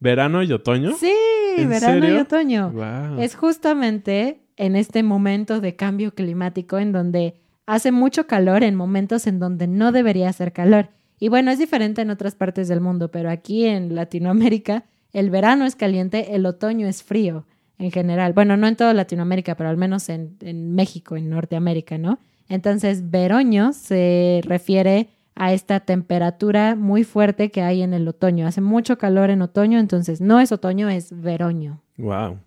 ¿Verano 0.00 0.42
y 0.42 0.52
otoño? 0.52 0.92
Sí, 0.98 1.12
¿En 1.58 1.68
verano 1.68 2.08
y 2.08 2.16
otoño. 2.16 2.70
Wow. 2.70 3.20
Es 3.20 3.36
justamente 3.36 4.41
en 4.56 4.76
este 4.76 5.02
momento 5.02 5.60
de 5.60 5.76
cambio 5.76 6.14
climático 6.14 6.78
en 6.78 6.92
donde 6.92 7.34
hace 7.66 7.92
mucho 7.92 8.26
calor 8.26 8.62
en 8.64 8.74
momentos 8.74 9.26
en 9.26 9.38
donde 9.38 9.66
no 9.66 9.92
debería 9.92 10.28
hacer 10.28 10.52
calor. 10.52 10.88
Y 11.18 11.28
bueno, 11.28 11.50
es 11.50 11.58
diferente 11.58 12.02
en 12.02 12.10
otras 12.10 12.34
partes 12.34 12.68
del 12.68 12.80
mundo, 12.80 13.10
pero 13.10 13.30
aquí 13.30 13.64
en 13.66 13.94
Latinoamérica 13.94 14.84
el 15.12 15.30
verano 15.30 15.66
es 15.66 15.76
caliente, 15.76 16.34
el 16.34 16.46
otoño 16.46 16.86
es 16.86 17.02
frío 17.02 17.44
en 17.78 17.90
general. 17.90 18.32
Bueno, 18.32 18.56
no 18.56 18.66
en 18.66 18.76
toda 18.76 18.94
Latinoamérica, 18.94 19.56
pero 19.56 19.70
al 19.70 19.76
menos 19.76 20.08
en, 20.08 20.36
México, 20.74 21.16
en 21.16 21.28
Norteamérica, 21.30 21.98
¿no? 21.98 22.18
Entonces, 22.48 23.10
veroño 23.10 23.72
se 23.72 24.40
refiere 24.44 25.08
a 25.34 25.52
esta 25.52 25.80
temperatura 25.80 26.76
muy 26.76 27.04
fuerte 27.04 27.50
que 27.50 27.62
hay 27.62 27.82
en 27.82 27.94
el 27.94 28.06
otoño. 28.08 28.46
Hace 28.46 28.60
mucho 28.60 28.98
calor 28.98 29.30
en 29.30 29.42
otoño, 29.42 29.78
entonces 29.78 30.20
no 30.20 30.40
es 30.40 30.52
otoño, 30.52 30.88
es 30.88 31.18
veroño. 31.22 31.80
Wow. 31.96 32.38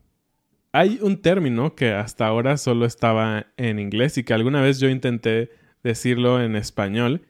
Hay 0.75 0.99
un 1.01 1.21
término 1.21 1.73
que 1.73 1.93
hasta 1.93 2.27
ahora 2.27 2.57
solo 2.57 2.85
estaba 2.85 3.47
en 3.55 3.79
inglés 3.79 4.17
y 4.17 4.25
que 4.25 4.33
alguna 4.33 4.61
vez 4.61 4.77
yo 4.77 4.89
intenté 4.89 5.49
decirlo 5.83 6.41
en 6.41 6.57
español 6.57 7.21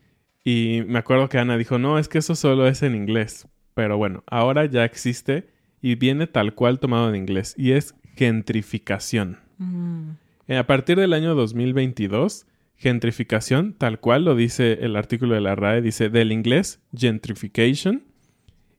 y 0.43 0.81
me 0.87 0.97
acuerdo 0.97 1.29
que 1.29 1.37
Ana 1.37 1.55
dijo, 1.55 1.77
no, 1.77 1.99
es 1.99 2.07
que 2.07 2.17
eso 2.17 2.33
solo 2.33 2.67
es 2.67 2.81
en 2.81 2.95
inglés. 2.95 3.47
Pero 3.75 3.97
bueno, 3.97 4.23
ahora 4.25 4.65
ya 4.65 4.83
existe 4.83 5.47
y 5.79 5.93
viene 5.93 6.25
tal 6.25 6.55
cual 6.55 6.79
tomado 6.79 7.07
en 7.09 7.15
inglés 7.15 7.53
y 7.55 7.73
es 7.73 7.93
gentrificación. 8.15 9.37
Mm. 9.59 10.09
Eh, 10.47 10.57
A 10.57 10.65
partir 10.65 10.97
del 10.97 11.13
año 11.13 11.35
2022, 11.35 12.47
gentrificación, 12.77 13.73
tal 13.73 13.99
cual 13.99 14.25
lo 14.25 14.35
dice 14.35 14.79
el 14.81 14.95
artículo 14.95 15.35
de 15.35 15.41
la 15.41 15.53
RAE, 15.53 15.83
dice 15.83 16.09
del 16.09 16.31
inglés 16.31 16.79
gentrification. 16.97 18.05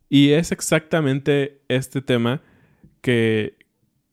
Y 0.08 0.30
es 0.30 0.50
exactamente 0.50 1.60
este 1.68 2.02
tema 2.02 2.42
que, 3.00 3.54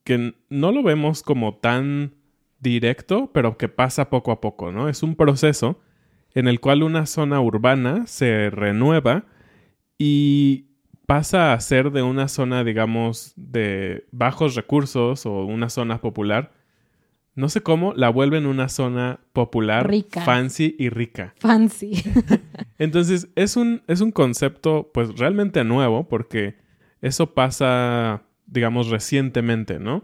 que 0.04 0.36
no 0.50 0.72
lo 0.72 0.84
vemos 0.84 1.24
como 1.24 1.56
tan 1.56 2.16
directo, 2.60 3.32
pero 3.34 3.58
que 3.58 3.70
pasa 3.70 4.10
poco 4.10 4.32
a 4.32 4.42
poco, 4.42 4.72
¿no? 4.72 4.90
Es 4.90 5.04
un 5.04 5.16
proceso 5.16 5.80
en 6.34 6.48
el 6.48 6.60
cual 6.60 6.84
una 6.84 7.06
zona 7.06 7.40
urbana 7.42 8.08
se 8.08 8.50
renueva 8.50 9.26
y 9.98 10.66
pasa 11.06 11.54
a 11.54 11.60
ser 11.60 11.92
de 11.92 12.02
una 12.02 12.28
zona, 12.28 12.64
digamos, 12.64 13.34
de 13.36 14.06
bajos 14.12 14.56
recursos 14.56 15.26
o 15.26 15.46
una 15.46 15.70
zona 15.70 16.02
popular, 16.02 16.52
no 17.36 17.50
sé 17.50 17.62
cómo, 17.62 17.94
la 17.96 18.10
vuelven 18.10 18.46
una 18.46 18.70
zona 18.70 19.20
popular, 19.34 19.90
Rica. 19.90 20.22
fancy 20.22 20.76
y 20.78 20.90
rica. 20.90 21.34
Fancy. 21.40 22.04
Entonces, 22.78 23.28
es 23.36 23.58
un, 23.58 23.82
es 23.88 24.02
un 24.02 24.12
concepto, 24.12 24.92
pues, 24.94 25.18
realmente 25.18 25.64
nuevo, 25.64 26.08
porque 26.08 26.56
eso 27.02 27.34
pasa, 27.34 28.24
digamos, 28.54 28.90
recientemente, 28.90 29.80
¿no? 29.80 30.04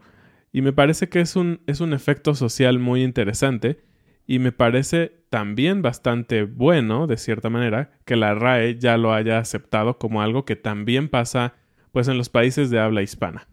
Y 0.52 0.62
me 0.62 0.74
parece 0.74 1.10
que 1.10 1.22
es 1.22 1.36
un, 1.36 1.62
es 1.68 1.80
un 1.80 1.94
efecto 1.94 2.34
social 2.36 2.80
muy 2.80 3.04
interesante 3.04 3.80
y 4.26 4.40
me 4.40 4.52
parece 4.52 5.24
también 5.30 5.82
bastante 5.82 6.44
bueno, 6.44 7.08
de 7.08 7.18
cierta 7.18 7.50
manera, 7.50 7.92
que 8.06 8.16
la 8.16 8.34
RAE 8.34 8.78
ya 8.78 8.98
lo 8.98 9.14
haya 9.14 9.38
aceptado 9.38 9.98
como 9.98 10.22
algo 10.22 10.46
que 10.46 10.56
también 10.56 11.08
pasa, 11.08 11.54
pues, 11.92 12.08
en 12.08 12.18
los 12.18 12.30
países 12.30 12.70
de 12.70 12.80
habla 12.80 13.02
hispana. 13.02 13.48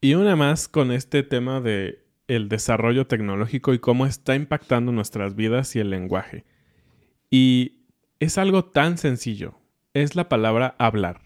Y 0.00 0.14
una 0.14 0.36
más 0.36 0.68
con 0.68 0.92
este 0.92 1.22
tema 1.22 1.60
de 1.60 2.04
el 2.26 2.48
desarrollo 2.48 3.06
tecnológico 3.06 3.74
y 3.74 3.78
cómo 3.78 4.06
está 4.06 4.34
impactando 4.34 4.92
nuestras 4.92 5.34
vidas 5.34 5.76
y 5.76 5.80
el 5.80 5.90
lenguaje. 5.90 6.44
Y 7.30 7.84
es 8.20 8.38
algo 8.38 8.64
tan 8.64 8.98
sencillo. 8.98 9.58
Es 9.92 10.16
la 10.16 10.28
palabra 10.28 10.74
hablar. 10.78 11.20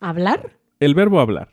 ¿Hablar? 0.00 0.58
El 0.80 0.94
verbo 0.94 1.20
hablar. 1.20 1.48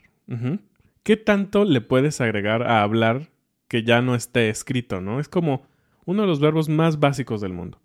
¿Qué 1.02 1.16
tanto 1.16 1.64
le 1.64 1.80
puedes 1.80 2.20
agregar 2.20 2.62
a 2.62 2.82
hablar 2.82 3.30
que 3.68 3.82
ya 3.82 4.02
no 4.02 4.14
esté 4.14 4.48
escrito, 4.48 5.00
no? 5.00 5.18
Es 5.18 5.28
como 5.28 5.62
uno 6.04 6.22
de 6.22 6.28
los 6.28 6.40
verbos 6.40 6.68
más 6.68 7.00
básicos 7.00 7.40
del 7.40 7.52
mundo. 7.52 7.80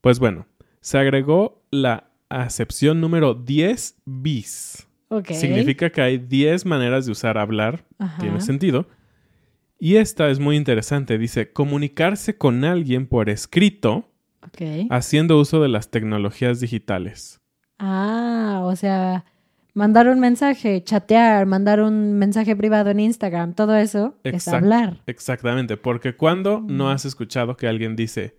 Pues 0.00 0.18
bueno, 0.18 0.46
se 0.80 0.98
agregó 0.98 1.62
la 1.70 2.10
acepción 2.28 3.00
número 3.00 3.34
10 3.34 4.02
bis. 4.04 4.88
Ok. 5.08 5.32
Significa 5.32 5.90
que 5.90 6.00
hay 6.00 6.18
10 6.18 6.66
maneras 6.66 7.06
de 7.06 7.12
usar 7.12 7.38
hablar. 7.38 7.84
Ajá. 7.98 8.20
Tiene 8.20 8.40
sentido. 8.40 8.86
Y 9.78 9.96
esta 9.96 10.28
es 10.28 10.40
muy 10.40 10.56
interesante. 10.56 11.18
Dice, 11.18 11.52
comunicarse 11.52 12.36
con 12.36 12.64
alguien 12.64 13.06
por 13.06 13.28
escrito 13.30 14.08
haciendo 14.90 15.38
uso 15.38 15.60
de 15.60 15.68
las 15.68 15.90
tecnologías 15.90 16.60
digitales. 16.60 17.40
Ah, 17.78 18.62
o 18.64 18.74
sea, 18.76 19.24
mandar 19.78 20.08
un 20.08 20.18
mensaje, 20.18 20.82
chatear, 20.82 21.46
mandar 21.46 21.80
un 21.80 22.14
mensaje 22.18 22.56
privado 22.56 22.90
en 22.90 22.98
Instagram, 23.00 23.54
todo 23.54 23.76
eso 23.76 24.16
es 24.24 24.48
hablar. 24.48 25.00
Exactamente, 25.06 25.76
porque 25.76 26.16
cuando 26.16 26.60
no 26.60 26.86
Mm. 26.86 26.88
has 26.88 27.04
escuchado 27.04 27.56
que 27.56 27.68
alguien 27.68 27.94
dice, 27.94 28.36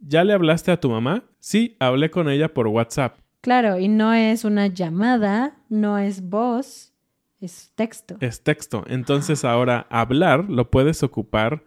¿ya 0.00 0.22
le 0.22 0.32
hablaste 0.34 0.70
a 0.70 0.78
tu 0.78 0.90
mamá? 0.90 1.24
Sí, 1.40 1.76
hablé 1.80 2.10
con 2.10 2.28
ella 2.28 2.52
por 2.52 2.66
WhatsApp. 2.66 3.16
Claro, 3.40 3.78
y 3.78 3.88
no 3.88 4.12
es 4.12 4.44
una 4.44 4.66
llamada, 4.66 5.56
no 5.70 5.96
es 5.98 6.28
voz, 6.28 6.92
es 7.40 7.72
texto. 7.74 8.16
Es 8.20 8.42
texto. 8.42 8.84
Entonces 8.86 9.44
ahora 9.46 9.86
hablar 9.88 10.44
lo 10.50 10.70
puedes 10.70 11.02
ocupar 11.02 11.62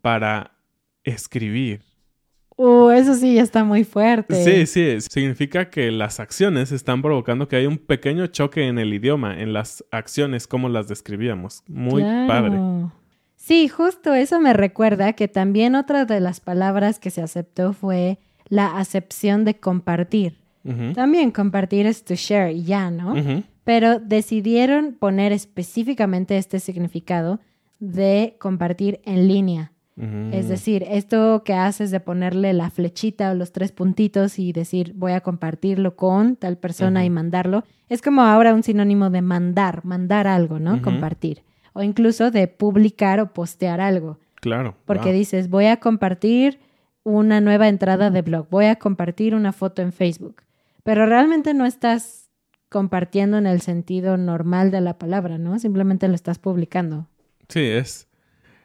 para 0.00 0.52
escribir. 1.04 1.82
Uh, 2.62 2.90
eso 2.90 3.14
sí 3.14 3.36
ya 3.36 3.42
está 3.42 3.64
muy 3.64 3.84
fuerte. 3.84 4.34
Sí, 4.44 4.66
sí, 4.66 5.00
significa 5.10 5.70
que 5.70 5.90
las 5.90 6.20
acciones 6.20 6.72
están 6.72 7.00
provocando 7.00 7.48
que 7.48 7.56
hay 7.56 7.64
un 7.64 7.78
pequeño 7.78 8.26
choque 8.26 8.68
en 8.68 8.78
el 8.78 8.92
idioma, 8.92 9.40
en 9.40 9.54
las 9.54 9.82
acciones 9.90 10.46
como 10.46 10.68
las 10.68 10.86
describíamos. 10.86 11.62
Muy 11.66 12.02
Claro. 12.02 12.26
padre. 12.28 12.58
Sí, 13.36 13.68
justo 13.68 14.12
eso 14.12 14.40
me 14.40 14.52
recuerda 14.52 15.14
que 15.14 15.26
también 15.26 15.74
otra 15.74 16.04
de 16.04 16.20
las 16.20 16.40
palabras 16.40 16.98
que 16.98 17.08
se 17.08 17.22
aceptó 17.22 17.72
fue 17.72 18.18
la 18.50 18.76
acepción 18.78 19.46
de 19.46 19.54
compartir. 19.58 20.36
También 20.94 21.30
compartir 21.30 21.86
es 21.86 22.04
to 22.04 22.14
share 22.14 22.52
y 22.54 22.64
ya, 22.64 22.90
¿no? 22.90 23.14
Pero 23.64 23.98
decidieron 24.00 24.92
poner 24.92 25.32
específicamente 25.32 26.36
este 26.36 26.60
significado 26.60 27.40
de 27.78 28.36
compartir 28.38 29.00
en 29.04 29.26
línea. 29.28 29.72
Mm. 30.00 30.32
Es 30.32 30.48
decir, 30.48 30.84
esto 30.88 31.42
que 31.44 31.52
haces 31.52 31.90
de 31.90 32.00
ponerle 32.00 32.54
la 32.54 32.70
flechita 32.70 33.30
o 33.30 33.34
los 33.34 33.52
tres 33.52 33.70
puntitos 33.70 34.38
y 34.38 34.52
decir 34.52 34.94
voy 34.94 35.12
a 35.12 35.20
compartirlo 35.20 35.94
con 35.94 36.36
tal 36.36 36.56
persona 36.56 37.04
y 37.04 37.10
mandarlo, 37.10 37.64
es 37.90 38.00
como 38.00 38.22
ahora 38.22 38.54
un 38.54 38.62
sinónimo 38.62 39.10
de 39.10 39.20
mandar, 39.20 39.84
mandar 39.84 40.26
algo, 40.26 40.58
¿no? 40.58 40.80
Compartir. 40.80 41.42
O 41.74 41.82
incluso 41.82 42.30
de 42.30 42.48
publicar 42.48 43.20
o 43.20 43.32
postear 43.32 43.80
algo. 43.80 44.18
Claro. 44.36 44.74
Porque 44.86 45.10
wow. 45.10 45.18
dices, 45.18 45.50
voy 45.50 45.66
a 45.66 45.76
compartir 45.76 46.58
una 47.02 47.42
nueva 47.42 47.68
entrada 47.68 48.10
de 48.10 48.22
blog, 48.22 48.48
voy 48.50 48.66
a 48.66 48.76
compartir 48.76 49.34
una 49.34 49.52
foto 49.52 49.82
en 49.82 49.92
Facebook. 49.92 50.42
pero 50.82 51.04
realmente 51.04 51.52
no 51.52 51.66
estás 51.66 52.30
compartiendo 52.70 53.36
en 53.36 53.46
el 53.46 53.60
sentido 53.60 54.16
normal 54.16 54.70
de 54.70 54.80
la 54.80 54.96
palabra, 54.96 55.36
¿no? 55.36 55.58
Simplemente 55.58 56.08
lo 56.08 56.14
estás 56.14 56.38
publicando. 56.38 57.06
Sí, 57.48 57.60
es, 57.60 58.08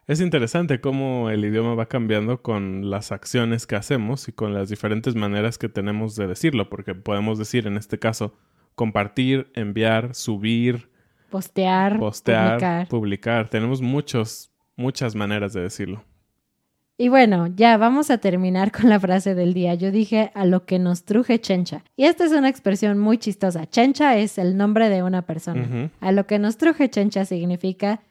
es 0.08 0.22
interesante 0.22 0.82
cómo 0.82 1.30
el 1.30 1.44
idioma 1.44 1.76
va 1.76 1.88
cambiando 1.88 2.42
con 2.42 2.90
las 2.90 3.12
acciones 3.12 3.66
que 3.66 3.76
hacemos 3.76 4.28
y 4.28 4.32
con 4.32 4.54
las 4.54 4.70
diferentes 4.70 5.16
maneras 5.16 5.58
que 5.58 5.70
tenemos 5.70 6.16
de 6.16 6.28
decirlo, 6.28 6.70
porque 6.70 6.94
podemos 6.94 7.40
decir 7.40 7.68
en 7.68 7.78
este 7.78 7.98
caso 7.98 8.36
compartir, 8.76 9.48
enviar, 9.54 10.14
subir, 10.14 10.90
Postear, 11.30 12.00
postear, 12.00 12.52
publicar. 12.52 12.88
publicar. 12.88 13.50
Tenemos 13.50 13.82
muchos, 13.82 14.52
muchas 14.78 15.16
maneras 15.16 15.54
de 15.54 15.62
decirlo. 15.62 16.04
Y 16.98 17.10
bueno, 17.10 17.48
ya 17.48 17.76
vamos 17.76 18.10
a 18.10 18.20
terminar 18.20 18.72
con 18.72 18.90
la 18.90 19.00
frase 19.00 19.36
del 19.36 19.54
día. 19.54 19.74
Yo 19.74 19.92
dije 19.92 20.32
a 20.34 20.46
lo 20.46 20.66
que 20.66 20.80
nos 20.80 21.04
truje 21.04 21.42
chencha. 21.42 21.84
Y 21.98 22.06
esta 22.06 22.24
es 22.24 22.32
una 22.32 22.48
expresión 22.48 23.00
muy 23.00 23.18
chistosa. 23.18 23.66
Chencha 23.70 24.18
es 24.18 24.38
el 24.38 24.56
nombre 24.56 24.88
de 24.88 25.04
una 25.04 25.24
persona. 25.24 25.92
A 26.00 26.12
lo 26.14 26.26
que 26.26 26.40
nos 26.40 26.56
truje 26.58 26.90
chencha 26.90 27.26
significa 27.26 28.02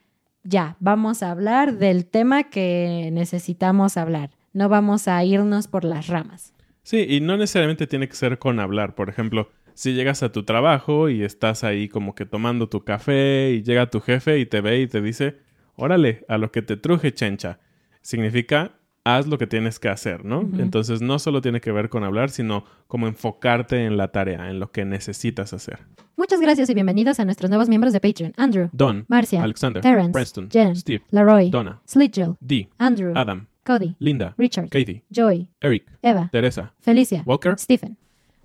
ya, 0.44 0.76
vamos 0.78 1.22
a 1.22 1.30
hablar 1.30 1.78
del 1.78 2.06
tema 2.06 2.44
que 2.44 3.08
necesitamos 3.12 3.96
hablar. 3.96 4.30
No 4.52 4.68
vamos 4.68 5.08
a 5.08 5.24
irnos 5.24 5.66
por 5.66 5.84
las 5.84 6.06
ramas. 6.06 6.54
Sí, 6.82 7.06
y 7.08 7.20
no 7.20 7.36
necesariamente 7.36 7.86
tiene 7.86 8.08
que 8.08 8.14
ser 8.14 8.38
con 8.38 8.60
hablar. 8.60 8.94
Por 8.94 9.08
ejemplo, 9.08 9.50
si 9.72 9.94
llegas 9.94 10.22
a 10.22 10.30
tu 10.30 10.44
trabajo 10.44 11.08
y 11.08 11.22
estás 11.22 11.64
ahí 11.64 11.88
como 11.88 12.14
que 12.14 12.26
tomando 12.26 12.68
tu 12.68 12.84
café 12.84 13.52
y 13.52 13.62
llega 13.62 13.90
tu 13.90 14.00
jefe 14.00 14.38
y 14.38 14.46
te 14.46 14.60
ve 14.60 14.80
y 14.80 14.86
te 14.86 15.00
dice, 15.00 15.38
órale, 15.76 16.24
a 16.28 16.38
lo 16.38 16.52
que 16.52 16.62
te 16.62 16.76
truje 16.76 17.12
chencha. 17.12 17.58
Significa, 18.02 18.72
haz 19.04 19.26
lo 19.26 19.36
que 19.38 19.46
tienes 19.46 19.78
que 19.78 19.88
hacer, 19.90 20.24
¿no? 20.24 20.48
Entonces 20.58 21.02
no 21.02 21.18
solo 21.18 21.42
tiene 21.42 21.60
que 21.60 21.70
ver 21.72 21.88
con 21.90 22.04
hablar, 22.04 22.30
sino 22.30 22.64
como 22.88 23.06
enfocarte 23.06 23.84
en 23.84 23.96
la 23.98 24.08
tarea, 24.08 24.50
en 24.50 24.58
lo 24.58 24.72
que 24.72 24.84
necesitas 24.86 25.52
hacer. 25.52 25.80
Muchas 26.16 26.40
gracias 26.40 26.70
y 26.70 26.74
bienvenidos 26.74 27.20
a 27.20 27.24
nuestros 27.26 27.50
nuevos 27.50 27.68
miembros 27.68 27.92
de 27.92 28.00
Patreon. 28.00 28.32
Andrew, 28.38 28.68
Don, 28.72 29.04
Marcia, 29.08 29.42
Alexander, 29.42 29.82
Terrence, 29.82 30.12
Preston, 30.12 30.48
Jen, 30.50 30.74
Steve, 30.74 31.02
Laroy, 31.10 31.50
Donna, 31.50 31.82
Slitgel, 31.86 32.36
Dee, 32.40 32.70
Andrew, 32.78 33.12
Adam, 33.14 33.46
Cody, 33.64 33.94
Linda, 33.98 34.34
Richard, 34.38 34.70
Katie, 34.70 35.04
Joy, 35.10 35.48
Eric, 35.60 35.84
Eva, 36.00 36.30
Teresa, 36.32 36.72
Felicia, 36.80 37.22
Walker. 37.26 37.58
Stephen. 37.58 37.98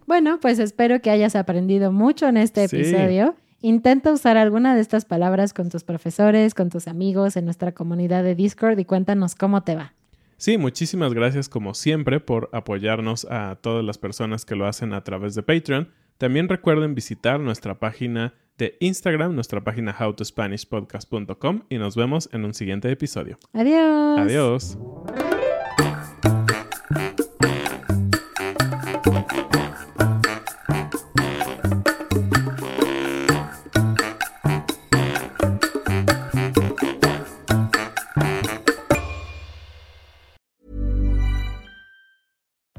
Bueno, 0.07 0.39
pues 0.41 0.59
espero 0.59 0.99
que 1.01 1.09
hayas 1.09 1.35
aprendido 1.37 1.91
mucho 1.93 2.27
en 2.27 2.35
este 2.35 2.67
Sí. 2.67 2.75
episodio. 2.77 3.35
Intenta 3.61 4.11
usar 4.11 4.35
alguna 4.37 4.73
de 4.75 4.81
estas 4.81 5.05
palabras 5.05 5.53
con 5.53 5.69
tus 5.69 5.83
profesores, 5.83 6.53
con 6.53 6.69
tus 6.69 6.87
amigos 6.87 7.37
en 7.37 7.45
nuestra 7.45 7.71
comunidad 7.73 8.23
de 8.23 8.33
Discord 8.35 8.79
y 8.79 8.85
cuéntanos 8.85 9.35
cómo 9.35 9.61
te 9.63 9.75
va. 9.75 9.93
Sí, 10.39 10.57
muchísimas 10.57 11.13
gracias 11.13 11.49
como 11.49 11.73
siempre 11.73 12.21
por 12.21 12.49
apoyarnos 12.53 13.25
a 13.29 13.57
todas 13.61 13.83
las 13.83 13.97
personas 13.97 14.45
que 14.45 14.55
lo 14.55 14.67
hacen 14.67 14.93
a 14.93 15.03
través 15.03 15.35
de 15.35 15.43
Patreon. 15.43 15.89
También 16.17 16.47
recuerden 16.47 16.95
visitar 16.95 17.41
nuestra 17.41 17.77
página 17.77 18.33
de 18.57 18.77
Instagram, 18.79 19.35
nuestra 19.35 19.61
página 19.65 19.93
howtospanishpodcast.com 19.99 21.63
y 21.67 21.77
nos 21.77 21.97
vemos 21.97 22.29
en 22.31 22.45
un 22.45 22.53
siguiente 22.53 22.89
episodio. 22.89 23.37
Adiós. 23.51 24.19
Adiós. 24.19 24.77